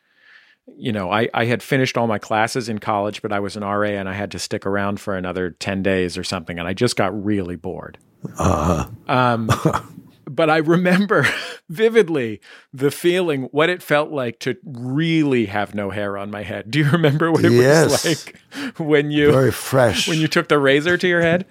you 0.74 0.90
know, 0.90 1.10
I, 1.12 1.28
I 1.34 1.44
had 1.44 1.62
finished 1.62 1.98
all 1.98 2.06
my 2.06 2.18
classes 2.18 2.70
in 2.70 2.78
college, 2.78 3.20
but 3.20 3.30
I 3.30 3.40
was 3.40 3.56
an 3.56 3.62
RA 3.62 3.88
and 3.90 4.08
I 4.08 4.14
had 4.14 4.30
to 4.30 4.38
stick 4.38 4.64
around 4.64 5.00
for 5.00 5.14
another 5.18 5.50
10 5.50 5.82
days 5.82 6.16
or 6.16 6.24
something. 6.24 6.58
And 6.58 6.66
I 6.66 6.72
just 6.72 6.96
got 6.96 7.12
really 7.24 7.56
bored. 7.56 7.98
Uh-huh. 8.38 8.86
Um, 9.06 9.50
but 10.34 10.48
I 10.50 10.58
remember 10.58 11.26
vividly 11.68 12.40
the 12.72 12.90
feeling, 12.90 13.44
what 13.52 13.68
it 13.70 13.82
felt 13.82 14.10
like 14.10 14.38
to 14.40 14.56
really 14.64 15.46
have 15.46 15.74
no 15.74 15.90
hair 15.90 16.16
on 16.16 16.30
my 16.30 16.42
head. 16.42 16.70
Do 16.70 16.78
you 16.78 16.90
remember 16.90 17.30
what 17.30 17.44
it 17.44 17.52
Yes. 17.52 17.90
was 17.90 18.04
like 18.04 18.40
when 18.78 19.10
you 19.10 19.32
Very 19.32 19.52
fresh. 19.52 20.08
when 20.08 20.18
you 20.18 20.28
took 20.28 20.48
the 20.48 20.58
razor 20.58 20.96
to 20.96 21.08
your 21.08 21.20
head? 21.22 21.46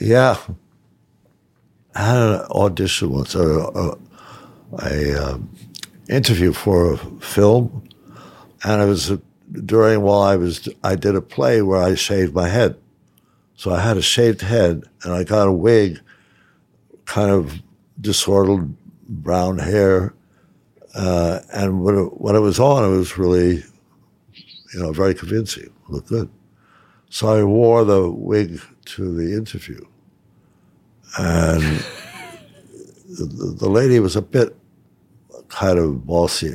Yeah. 0.00 0.36
I 1.94 2.00
had 2.02 2.16
an 2.22 2.40
audition 2.50 3.10
once, 3.10 3.34
or 3.34 3.58
a, 3.58 3.96
a 4.84 5.14
um, 5.32 5.48
interview 6.10 6.52
for 6.52 6.92
a 6.92 6.96
film, 7.20 7.88
and 8.64 8.82
it 8.82 8.84
was 8.84 9.12
during 9.64 10.02
while 10.02 10.20
I 10.20 10.36
was 10.36 10.68
I 10.84 10.94
did 10.96 11.14
a 11.14 11.22
play 11.22 11.62
where 11.62 11.80
I 11.82 11.94
shaved 11.94 12.34
my 12.34 12.48
head, 12.48 12.76
so 13.54 13.72
I 13.72 13.80
had 13.80 13.96
a 13.96 14.02
shaved 14.02 14.42
head, 14.42 14.82
and 15.04 15.14
I 15.14 15.24
got 15.24 15.48
a 15.48 15.52
wig, 15.52 16.00
kind 17.06 17.30
of 17.30 17.62
disordered 18.00 18.74
brown 19.08 19.58
hair, 19.58 20.14
uh, 20.94 21.40
and 21.52 21.82
when 21.82 21.96
it, 21.96 22.20
when 22.20 22.36
it 22.36 22.40
was 22.40 22.58
on, 22.58 22.84
it 22.84 22.96
was 22.96 23.18
really, 23.18 23.62
you 24.72 24.80
know, 24.80 24.92
very 24.92 25.14
convincing. 25.14 25.64
It 25.64 25.90
looked 25.90 26.08
good. 26.08 26.30
So 27.10 27.28
I 27.28 27.44
wore 27.44 27.84
the 27.84 28.10
wig 28.10 28.60
to 28.86 29.14
the 29.14 29.36
interview. 29.36 29.84
And 31.18 31.62
the, 33.08 33.54
the 33.58 33.68
lady 33.68 34.00
was 34.00 34.16
a 34.16 34.22
bit 34.22 34.56
kind 35.48 35.78
of 35.78 36.06
bossy, 36.06 36.54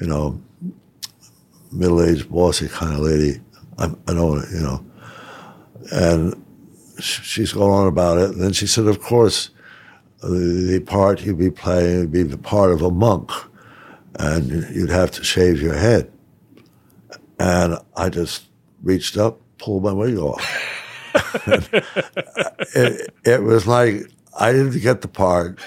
you 0.00 0.06
know, 0.06 0.40
middle 1.70 2.02
aged, 2.02 2.30
bossy 2.30 2.68
kind 2.68 2.94
of 2.94 3.00
lady. 3.00 3.40
I, 3.78 3.92
I 4.08 4.14
don't, 4.14 4.50
you 4.50 4.60
know. 4.60 4.84
And 5.92 6.44
sh- 6.98 7.22
she's 7.22 7.52
going 7.52 7.72
on 7.72 7.86
about 7.86 8.18
it. 8.18 8.30
And 8.30 8.40
then 8.42 8.52
she 8.52 8.66
said, 8.66 8.86
of 8.86 9.00
course, 9.00 9.50
the, 10.20 10.28
the 10.28 10.80
part 10.80 11.22
you'd 11.22 11.38
be 11.38 11.50
playing 11.50 12.00
would 12.00 12.12
be 12.12 12.22
the 12.22 12.38
part 12.38 12.72
of 12.72 12.82
a 12.82 12.90
monk, 12.90 13.30
and 14.18 14.50
you'd 14.74 14.90
have 14.90 15.10
to 15.12 15.24
shave 15.24 15.60
your 15.60 15.74
head. 15.74 16.10
And 17.38 17.78
I 17.96 18.10
just 18.10 18.44
reached 18.82 19.16
up, 19.16 19.40
pulled 19.58 19.84
my 19.84 19.92
wig 19.92 20.16
off. 20.16 20.44
it, 22.74 23.14
it 23.24 23.42
was 23.42 23.66
like 23.66 24.10
I 24.38 24.52
didn't 24.52 24.80
get 24.80 25.00
the 25.00 25.08
part, 25.08 25.58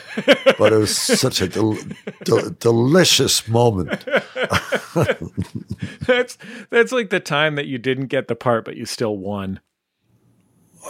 but 0.57 0.71
it 0.71 0.77
was 0.77 0.95
such 0.95 1.41
a 1.41 1.47
del- 1.47 1.77
del- 2.23 2.51
delicious 2.59 3.47
moment. 3.47 4.05
that's 6.05 6.37
that's 6.69 6.91
like 6.91 7.09
the 7.09 7.19
time 7.19 7.55
that 7.55 7.65
you 7.65 7.77
didn't 7.77 8.07
get 8.07 8.27
the 8.27 8.35
part, 8.35 8.65
but 8.65 8.77
you 8.77 8.85
still 8.85 9.17
won. 9.17 9.59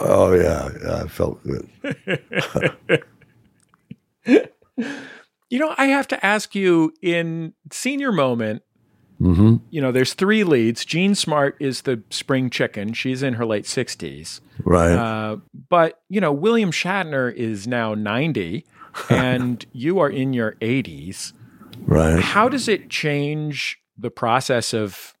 Oh 0.00 0.32
yeah, 0.32 0.68
yeah, 0.82 1.02
I 1.02 1.08
felt 1.08 1.42
good. 1.44 1.68
You 5.50 5.60
know, 5.60 5.72
I 5.78 5.86
have 5.86 6.08
to 6.08 6.26
ask 6.26 6.56
you 6.56 6.92
in 7.00 7.52
senior 7.70 8.10
moment. 8.10 8.62
hmm 9.18 9.56
You 9.70 9.80
know, 9.80 9.92
there's 9.92 10.14
three 10.14 10.42
leads. 10.42 10.84
Jean 10.84 11.14
Smart 11.14 11.56
is 11.60 11.82
the 11.82 12.02
spring 12.10 12.50
chicken. 12.50 12.92
She's 12.92 13.22
in 13.22 13.34
her 13.34 13.46
late 13.46 13.64
60s. 13.64 14.40
Right. 14.64 14.96
Uh, 14.96 15.36
but, 15.68 16.02
you 16.08 16.20
know, 16.20 16.32
William 16.32 16.72
Shatner 16.72 17.32
is 17.32 17.68
now 17.68 17.94
90 17.94 18.66
and 19.10 19.64
you 19.72 20.00
are 20.00 20.10
in 20.10 20.32
your 20.32 20.52
80s. 20.60 21.32
Right. 21.86 22.20
How 22.20 22.48
does 22.48 22.66
it 22.66 22.90
change 22.90 23.78
the 23.96 24.10
process 24.10 24.74
of 24.74 25.14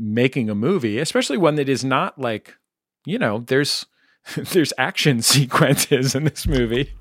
making 0.00 0.50
a 0.50 0.54
movie, 0.56 0.98
especially 0.98 1.36
one 1.36 1.54
that 1.56 1.68
is 1.68 1.84
not 1.84 2.18
like, 2.18 2.56
you 3.04 3.18
know, 3.18 3.44
there's 3.46 3.86
there's 4.36 4.72
action 4.78 5.22
sequences 5.22 6.16
in 6.16 6.24
this 6.24 6.46
movie 6.46 6.92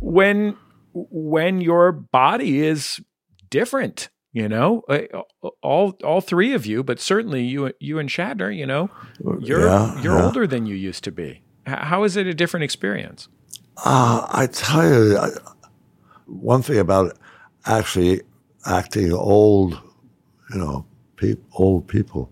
when 0.00 0.56
when 0.92 1.60
your 1.60 1.92
body 1.92 2.60
is 2.60 3.00
different, 3.50 4.08
you 4.32 4.48
know, 4.48 4.82
Uh, 4.88 5.22
all 5.62 5.96
all 6.04 6.20
three 6.20 6.54
of 6.54 6.66
you, 6.66 6.82
but 6.82 7.00
certainly 7.00 7.42
you 7.42 7.72
you 7.80 7.98
and 7.98 8.08
Shatner, 8.08 8.50
you 8.54 8.66
know, 8.66 8.90
you're 9.40 9.66
Yeah, 9.66 10.02
you're 10.02 10.18
yeah. 10.18 10.24
older 10.26 10.46
than 10.46 10.66
you 10.66 10.74
used 10.74 11.04
to 11.04 11.12
be. 11.12 11.42
How 11.66 12.04
is 12.04 12.16
it 12.16 12.26
a 12.26 12.34
different 12.34 12.64
experience? 12.64 13.28
Uh, 13.84 14.26
I 14.30 14.46
tell 14.46 14.84
you, 14.84 15.16
I, 15.18 15.28
one 16.26 16.62
thing 16.62 16.78
about 16.78 17.16
actually 17.64 18.22
acting 18.66 19.12
old, 19.12 19.78
you 20.52 20.58
know, 20.58 20.84
peop, 21.16 21.38
old 21.52 21.86
people, 21.86 22.30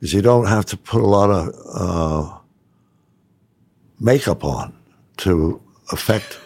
is 0.00 0.12
you 0.12 0.22
don't 0.22 0.46
have 0.46 0.64
to 0.66 0.76
put 0.76 1.02
a 1.02 1.06
lot 1.06 1.30
of 1.30 1.48
uh, 1.74 2.38
makeup 4.00 4.44
on 4.44 4.72
to 5.18 5.60
affect 5.92 6.38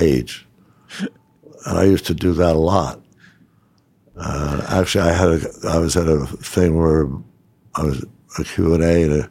age. 0.00 0.46
And 1.00 1.78
I 1.78 1.84
used 1.84 2.06
to 2.06 2.14
do 2.14 2.32
that 2.34 2.54
a 2.54 2.58
lot. 2.58 3.00
Uh, 4.16 4.64
actually, 4.68 5.08
I 5.08 5.12
had 5.12 5.28
a, 5.28 5.68
I 5.68 5.78
was 5.78 5.96
at 5.96 6.08
a 6.08 6.26
thing 6.26 6.78
where 6.78 7.08
I 7.74 7.82
was 7.82 8.04
a 8.38 8.44
Q 8.44 8.74
and 8.74 8.82
A, 8.82 9.02
and 9.02 9.12
a 9.12 9.30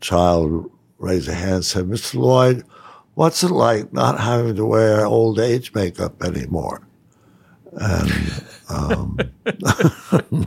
child 0.00 0.70
raised 0.98 1.28
a 1.28 1.34
hand 1.34 1.54
and 1.56 1.64
said, 1.64 1.84
"Mr. 1.84 2.14
Lloyd, 2.14 2.64
what's 3.14 3.42
it 3.42 3.50
like 3.50 3.92
not 3.92 4.20
having 4.20 4.56
to 4.56 4.64
wear 4.64 5.04
old 5.04 5.38
age 5.38 5.74
makeup 5.74 6.22
anymore?" 6.22 6.86
And 7.72 8.44
um, 8.70 9.18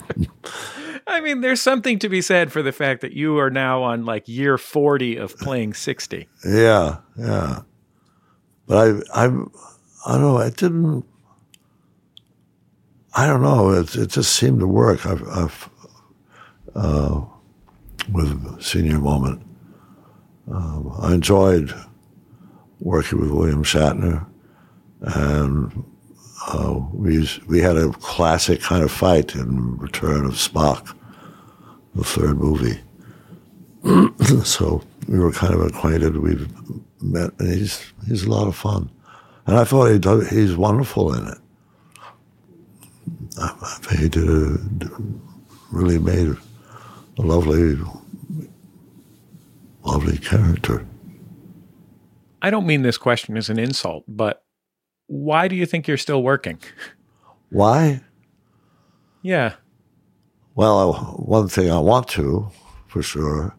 I 1.08 1.22
mean, 1.22 1.42
there's 1.42 1.62
something 1.62 2.00
to 2.00 2.10
be 2.10 2.22
said 2.22 2.52
for 2.52 2.64
the 2.64 2.72
fact 2.72 3.02
that 3.02 3.14
you 3.14 3.38
are 3.38 3.50
now 3.52 3.84
on 3.84 4.06
like 4.06 4.28
year 4.28 4.58
40 4.58 5.18
of 5.18 5.38
playing 5.38 5.74
60. 5.74 6.28
yeah, 6.44 6.98
yeah. 7.18 7.62
But 8.68 9.04
I, 9.14 9.26
I, 9.26 9.26
I 10.06 10.12
don't 10.14 10.22
know. 10.22 10.38
It 10.40 10.58
didn't. 10.58 11.06
I 13.16 13.28
don't 13.28 13.42
know. 13.42 13.72
It, 13.72 13.96
it 13.96 14.10
just 14.10 14.36
seemed 14.36 14.60
to 14.60 14.68
work. 14.68 15.06
I've, 15.06 15.28
I've 15.28 15.70
uh, 16.76 17.22
with 18.12 18.62
Senior 18.62 19.00
Moment. 19.00 19.42
Um, 20.52 20.94
I 21.00 21.14
enjoyed 21.14 21.74
working 22.80 23.20
with 23.20 23.32
William 23.32 23.64
Shatner, 23.64 24.26
and 25.02 25.84
uh, 26.48 26.80
we 26.94 27.28
we 27.48 27.60
had 27.60 27.78
a 27.78 27.92
classic 27.94 28.62
kind 28.62 28.84
of 28.84 28.92
fight 28.92 29.34
in 29.36 29.78
Return 29.78 30.26
of 30.26 30.34
Spock, 30.34 30.96
the 31.96 32.04
third 32.04 32.38
movie. 32.38 32.80
so 34.44 34.84
we 35.08 35.20
were 35.20 35.32
kind 35.32 35.54
of 35.54 35.62
acquainted. 35.62 36.18
We've 36.18 36.48
met, 37.12 37.32
and 37.40 37.54
he's 37.54 37.94
he's 38.08 38.24
a 38.24 38.30
lot 38.30 38.48
of 38.48 38.56
fun, 38.56 38.90
and 39.46 39.58
I 39.58 39.64
thought 39.64 39.92
he 39.92 40.00
did, 40.00 40.28
he's 40.28 40.56
wonderful 40.56 41.14
in 41.14 41.28
it. 41.28 41.38
I, 43.40 43.56
I 43.62 43.78
think 43.82 44.02
he 44.02 44.10
did 44.10 44.30
a 44.30 44.58
really 45.72 46.00
made 46.00 46.36
a 47.18 47.22
lovely, 47.22 47.78
lovely 49.84 50.18
character. 50.18 50.86
I 52.42 52.50
don't 52.50 52.68
mean 52.68 52.84
this 52.84 52.98
question 52.98 53.38
as 53.38 53.50
an 53.50 53.58
insult, 53.58 54.04
but 54.08 54.44
why 55.08 55.48
do 55.48 55.56
you 55.56 55.66
think 55.66 55.88
you're 55.88 55.98
still 55.98 56.22
working? 56.24 56.60
Why? 57.50 58.02
Yeah. 59.22 59.56
Well, 60.56 60.94
one 61.18 61.48
thing 61.48 61.72
I 61.72 61.80
want 61.80 62.08
to, 62.10 62.50
for 62.88 63.02
sure. 63.02 63.56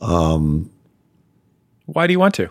Um, 0.00 0.70
Why 1.86 2.06
do 2.06 2.12
you 2.12 2.18
want 2.18 2.34
to? 2.36 2.50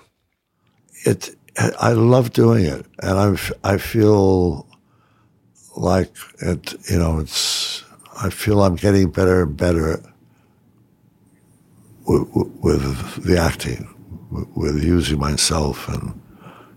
It. 1.06 1.36
I 1.80 1.94
love 1.94 2.34
doing 2.34 2.66
it, 2.66 2.86
and 3.02 3.18
I 3.18 3.74
I 3.74 3.78
feel 3.78 4.68
like 5.78 6.12
it. 6.42 6.74
You 6.90 7.00
know, 7.00 7.20
it's. 7.20 7.84
I 8.22 8.30
feel 8.30 8.64
I'm 8.64 8.76
getting 8.76 9.12
better 9.12 9.44
and 9.44 9.56
better 9.56 10.02
with, 12.08 12.28
with 12.62 13.24
the 13.24 13.38
acting, 13.38 13.88
with 14.56 14.84
using 14.84 15.20
myself 15.20 15.88
and 15.88 16.20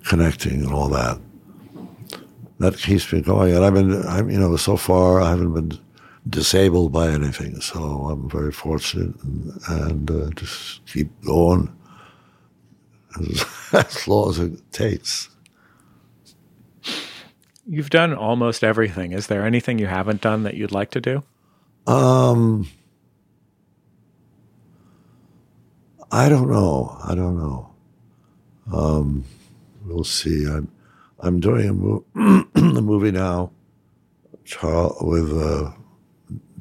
connecting 0.05 0.65
and 0.65 0.73
all 0.73 0.89
that. 0.89 1.19
That 2.59 2.77
keeps 2.77 3.13
me 3.13 3.21
going, 3.21 3.55
and 3.55 3.65
I've 3.65 3.75
been. 3.75 4.07
I'm. 4.07 4.31
You 4.31 4.39
know, 4.39 4.57
so 4.57 4.77
far 4.77 5.21
I 5.21 5.31
haven't 5.31 5.55
been 5.55 5.79
disabled 6.29 6.93
by 6.93 7.09
anything, 7.09 7.61
so 7.61 7.79
I'm 8.11 8.29
very 8.29 8.53
fortunate, 8.53 9.15
and, 9.23 9.61
and 9.69 10.11
uh, 10.11 10.31
just 10.37 10.85
keep 10.87 11.09
going 11.25 11.73
as, 13.21 13.45
as 13.73 14.09
long 14.09 14.31
as 14.31 14.39
it 14.39 14.73
takes. 14.73 15.29
You've 17.67 17.91
done 17.91 18.15
almost 18.15 18.65
everything. 18.65 19.13
Is 19.13 19.27
there 19.27 19.45
anything 19.45 19.79
you 19.79 19.87
haven't 19.87 20.23
done 20.23 20.43
that 20.45 20.55
you'd 20.55 20.73
like 20.73 20.91
to 20.93 21.01
do? 21.01 21.23
Um, 21.87 22.69
I 26.11 26.29
don't 26.29 26.51
know. 26.51 26.99
I 27.05 27.15
don't 27.15 27.37
know. 27.37 27.71
Um, 28.73 29.25
we'll 29.85 30.05
see. 30.05 30.47
I'm 30.47 30.71
I'm 31.21 31.41
doing 31.41 31.69
a, 31.69 31.73
mo- 31.73 32.05
a 32.55 32.81
movie 32.81 33.11
now, 33.11 33.51
Charles, 34.45 34.97
with 35.03 35.33
uh, 35.33 35.73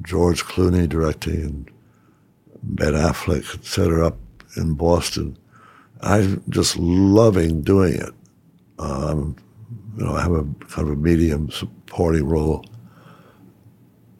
George 0.02 0.44
Clooney 0.44 0.88
directing 0.88 1.40
and 1.42 1.70
Ben 2.62 2.92
Affleck, 2.94 3.54
etc. 3.54 4.08
up 4.08 4.18
in 4.56 4.74
Boston. 4.74 5.38
I'm 6.00 6.42
just 6.48 6.76
loving 6.76 7.62
doing 7.62 7.94
it. 7.94 8.14
Um, 8.78 9.36
you 9.96 10.04
know, 10.04 10.14
I 10.14 10.22
have 10.22 10.32
a 10.32 10.44
kind 10.66 10.88
of 10.88 10.90
a 10.90 10.96
medium 10.96 11.50
supporting 11.50 12.28
role, 12.28 12.64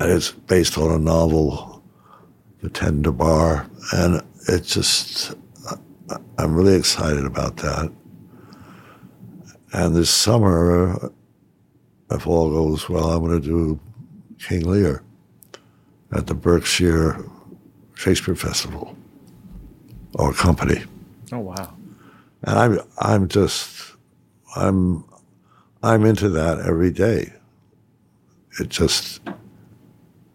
and 0.00 0.10
it's 0.10 0.32
based 0.32 0.76
on 0.76 0.90
a 0.90 0.98
novel, 0.98 1.82
The 2.62 2.68
Tender 2.68 3.12
Bar, 3.12 3.68
and 3.92 4.22
it's 4.48 4.74
just 4.74 5.34
I'm 6.38 6.54
really 6.54 6.76
excited 6.76 7.24
about 7.24 7.56
that. 7.58 7.92
And 9.72 9.94
this 9.94 10.10
summer, 10.10 11.12
if 12.10 12.26
all 12.26 12.50
goes 12.50 12.88
well, 12.88 13.10
I'm 13.10 13.24
going 13.24 13.40
to 13.40 13.46
do 13.46 13.80
King 14.38 14.62
Lear 14.70 15.02
at 16.12 16.26
the 16.26 16.34
Berkshire 16.34 17.24
Shakespeare 17.94 18.34
Festival 18.34 18.96
or 20.14 20.32
company. 20.32 20.84
Oh 21.32 21.38
wow! 21.38 21.74
And 22.42 22.58
I'm 22.58 22.80
I'm 22.98 23.28
just 23.28 23.94
I'm 24.56 25.04
I'm 25.82 26.04
into 26.04 26.28
that 26.30 26.60
every 26.60 26.90
day. 26.90 27.32
It 28.60 28.68
just 28.68 29.20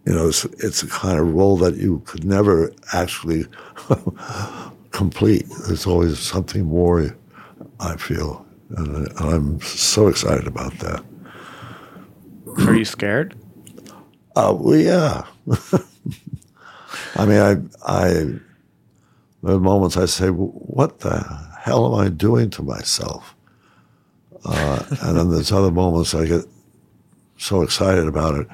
you 0.05 0.13
know 0.13 0.27
it's 0.27 0.45
it's 0.45 0.83
a 0.83 0.87
kind 0.87 1.19
of 1.19 1.33
role 1.33 1.57
that 1.57 1.75
you 1.75 2.01
could 2.05 2.23
never 2.25 2.71
actually 2.93 3.45
complete. 4.91 5.45
There's 5.67 5.85
always 5.85 6.19
something 6.19 6.65
more. 6.65 7.15
I 7.79 7.97
feel, 7.97 8.45
and 8.77 9.09
I'm 9.19 9.59
so 9.61 10.07
excited 10.07 10.47
about 10.47 10.77
that. 10.79 11.03
Are 12.67 12.75
you 12.75 12.85
scared? 12.85 13.35
Uh, 14.35 14.55
well, 14.57 14.77
yeah. 14.77 15.25
I 17.15 17.25
mean, 17.25 17.39
I, 17.39 17.57
I, 17.85 18.25
there 19.43 19.55
are 19.55 19.59
moments 19.59 19.97
I 19.97 20.05
say, 20.05 20.29
what 20.29 21.01
the 21.01 21.19
hell 21.59 21.93
am 21.93 22.05
I 22.05 22.09
doing 22.09 22.49
to 22.51 22.63
myself? 22.63 23.35
Uh, 24.45 24.83
and 25.01 25.17
then 25.17 25.29
there's 25.31 25.51
other 25.51 25.71
moments 25.71 26.15
I 26.15 26.25
get 26.25 26.45
so 27.37 27.61
excited 27.61 28.07
about 28.07 28.35
it. 28.35 28.47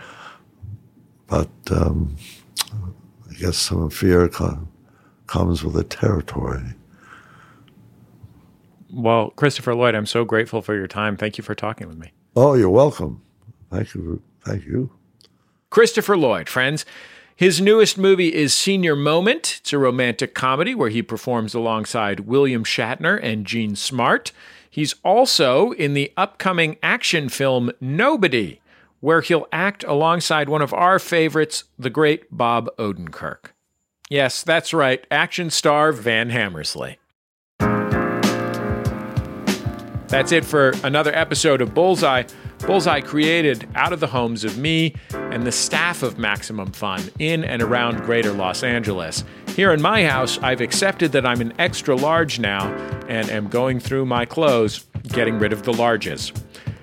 But 1.27 1.49
um, 1.71 2.15
I 3.29 3.33
guess 3.39 3.57
some 3.57 3.89
fear 3.91 4.27
com- 4.27 4.67
comes 5.27 5.63
with 5.63 5.75
the 5.75 5.83
territory. 5.83 6.63
Well, 8.91 9.29
Christopher 9.31 9.75
Lloyd, 9.75 9.93
I'm 9.93 10.07
so 10.07 10.25
grateful 10.25 10.63
for 10.63 10.75
your 10.75 10.87
time. 10.87 11.15
Thank 11.17 11.37
you 11.37 11.43
for 11.43 11.53
talking 11.53 11.87
with 11.87 11.99
me. 11.99 12.11
Oh, 12.35 12.55
you're 12.55 12.69
welcome. 12.69 13.21
Thank 13.71 13.93
you. 13.93 14.21
Thank 14.43 14.65
you. 14.65 14.91
Christopher 15.69 16.17
Lloyd, 16.17 16.49
friends. 16.49 16.85
His 17.39 17.61
newest 17.61 17.97
movie 17.97 18.35
is 18.35 18.53
Senior 18.53 18.97
Moment. 18.97 19.59
It's 19.61 19.71
a 19.71 19.77
romantic 19.77 20.35
comedy 20.35 20.75
where 20.75 20.89
he 20.89 21.01
performs 21.01 21.53
alongside 21.53 22.27
William 22.27 22.65
Shatner 22.65 23.17
and 23.23 23.45
Jean 23.45 23.77
Smart. 23.77 24.33
He's 24.69 24.95
also 25.05 25.71
in 25.71 25.93
the 25.93 26.11
upcoming 26.17 26.75
action 26.83 27.29
film 27.29 27.71
Nobody, 27.79 28.59
where 28.99 29.21
he'll 29.21 29.47
act 29.53 29.85
alongside 29.85 30.49
one 30.49 30.61
of 30.61 30.73
our 30.73 30.99
favorites, 30.99 31.63
the 31.79 31.89
great 31.89 32.25
Bob 32.29 32.67
Odenkirk. 32.77 33.53
Yes, 34.09 34.43
that's 34.43 34.73
right, 34.73 35.07
action 35.09 35.49
star 35.49 35.93
Van 35.93 36.31
Hammersley. 36.31 36.99
That's 40.09 40.33
it 40.33 40.43
for 40.43 40.73
another 40.83 41.15
episode 41.15 41.61
of 41.61 41.73
Bullseye. 41.73 42.23
Bullseye 42.65 43.01
created 43.01 43.67
out 43.75 43.93
of 43.93 43.99
the 43.99 44.07
homes 44.07 44.43
of 44.43 44.57
me 44.57 44.95
and 45.11 45.45
the 45.45 45.51
staff 45.51 46.03
of 46.03 46.19
Maximum 46.19 46.71
Fun 46.71 47.01
in 47.17 47.43
and 47.43 47.61
around 47.61 48.03
greater 48.05 48.31
Los 48.31 48.63
Angeles. 48.63 49.23
Here 49.55 49.71
in 49.71 49.81
my 49.81 50.05
house, 50.05 50.37
I've 50.39 50.61
accepted 50.61 51.11
that 51.13 51.25
I'm 51.25 51.41
an 51.41 51.53
extra 51.57 51.95
large 51.95 52.39
now 52.39 52.71
and 53.07 53.29
am 53.29 53.47
going 53.47 53.79
through 53.79 54.05
my 54.05 54.25
clothes, 54.25 54.85
getting 55.07 55.39
rid 55.39 55.53
of 55.53 55.63
the 55.63 55.71
larges. 55.71 56.31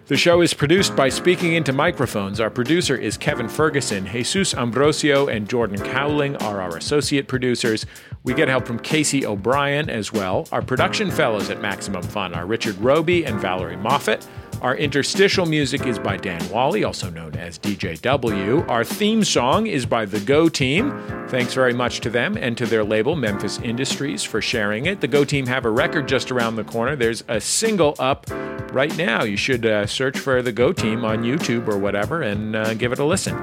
The 0.07 0.16
show 0.16 0.41
is 0.41 0.55
produced 0.55 0.95
by 0.95 1.09
Speaking 1.09 1.55
Into 1.55 1.72
Microphones. 1.72 2.39
Our 2.39 2.49
producer 2.49 2.95
is 2.95 3.16
Kevin 3.16 3.49
Ferguson. 3.49 4.07
Jesus 4.07 4.55
Ambrosio 4.55 5.27
and 5.27 5.49
Jordan 5.49 5.81
Cowling 5.81 6.37
are 6.37 6.61
our 6.61 6.77
associate 6.77 7.27
producers. 7.27 7.87
We 8.22 8.33
get 8.33 8.47
help 8.47 8.68
from 8.68 8.79
Casey 8.79 9.27
O'Brien 9.27 9.91
as 9.91 10.12
well. 10.12 10.47
Our 10.53 10.62
production 10.62 11.11
fellows 11.11 11.51
at 11.51 11.61
Maximum 11.61 12.05
Fun 12.05 12.35
are 12.35 12.47
Richard 12.47 12.79
Roby 12.79 13.27
and 13.27 13.41
Valerie 13.41 13.77
Moffat. 13.77 14.24
Our 14.62 14.74
interstitial 14.76 15.46
music 15.46 15.86
is 15.86 15.98
by 15.98 16.16
Dan 16.16 16.48
Wally, 16.50 16.82
also 16.82 17.11
known 17.11 17.36
as 17.36 17.59
DJW. 17.59 18.68
Our 18.68 18.84
theme 18.84 19.22
song 19.22 19.66
is 19.66 19.84
by 19.84 20.07
The 20.07 20.20
Go 20.20 20.48
Team. 20.48 20.90
Thanks 21.28 21.52
very 21.52 21.74
much 21.74 22.00
to 22.00 22.11
them 22.11 22.36
and 22.36 22.57
to 22.57 22.66
their 22.66 22.82
label, 22.82 23.16
Memphis 23.16 23.61
Industries, 23.61 24.24
for 24.24 24.40
sharing 24.40 24.86
it. 24.86 25.00
The 25.00 25.09
Go 25.09 25.24
Team 25.24 25.46
have 25.46 25.66
a 25.66 25.70
record 25.70 26.09
just 26.09 26.30
around 26.30 26.57
the 26.57 26.64
corner. 26.64 26.96
There's 26.96 27.22
a 27.28 27.40
single 27.40 27.94
up 27.98 28.26
right 28.72 28.96
now. 28.96 29.24
You 29.24 29.36
should 29.36 29.66
uh, 29.66 29.86
search 29.86 30.18
for 30.18 30.40
The 30.40 30.52
Go 30.52 30.72
Team 30.72 31.04
on 31.04 31.22
YouTube 31.22 31.68
or 31.68 31.78
whatever 31.78 32.22
and 32.22 32.57
uh, 32.57 32.74
give 32.74 32.92
it 32.92 32.98
a 32.98 33.04
listen. 33.04 33.36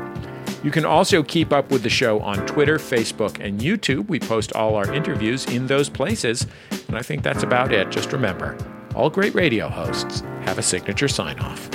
You 0.64 0.72
can 0.72 0.86
also 0.86 1.22
keep 1.22 1.51
up 1.51 1.70
with 1.72 1.84
the 1.84 1.89
show 1.89 2.22
on 2.22 2.45
Twitter, 2.47 2.78
Facebook, 2.78 3.39
and 3.45 3.59
YouTube. 3.59 4.07
We 4.07 4.20
post 4.20 4.53
all 4.53 4.76
our 4.76 4.91
interviews 4.93 5.45
in 5.45 5.68
those 5.68 5.89
places. 5.89 6.47
And 6.88 6.97
I 6.97 7.01
think 7.01 7.22
that's 7.22 7.43
about 7.43 7.74
it. 7.74 7.91
Just 7.91 8.14
remember, 8.14 8.57
all 8.96 9.10
great 9.10 9.34
radio 9.36 9.70
hosts 9.70 10.22
have 10.41 10.58
a 10.58 10.64
signature 10.64 11.08
sign 11.08 11.39
off. 11.39 11.70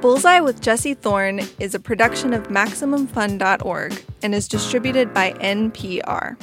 Bullseye 0.00 0.40
with 0.40 0.60
Jesse 0.60 0.94
Thorn 0.94 1.40
is 1.60 1.74
a 1.74 1.80
production 1.80 2.34
of 2.34 2.48
MaximumFun.org 2.48 4.02
and 4.22 4.34
is 4.34 4.48
distributed 4.48 5.14
by 5.14 5.32
NPR. 5.34 6.36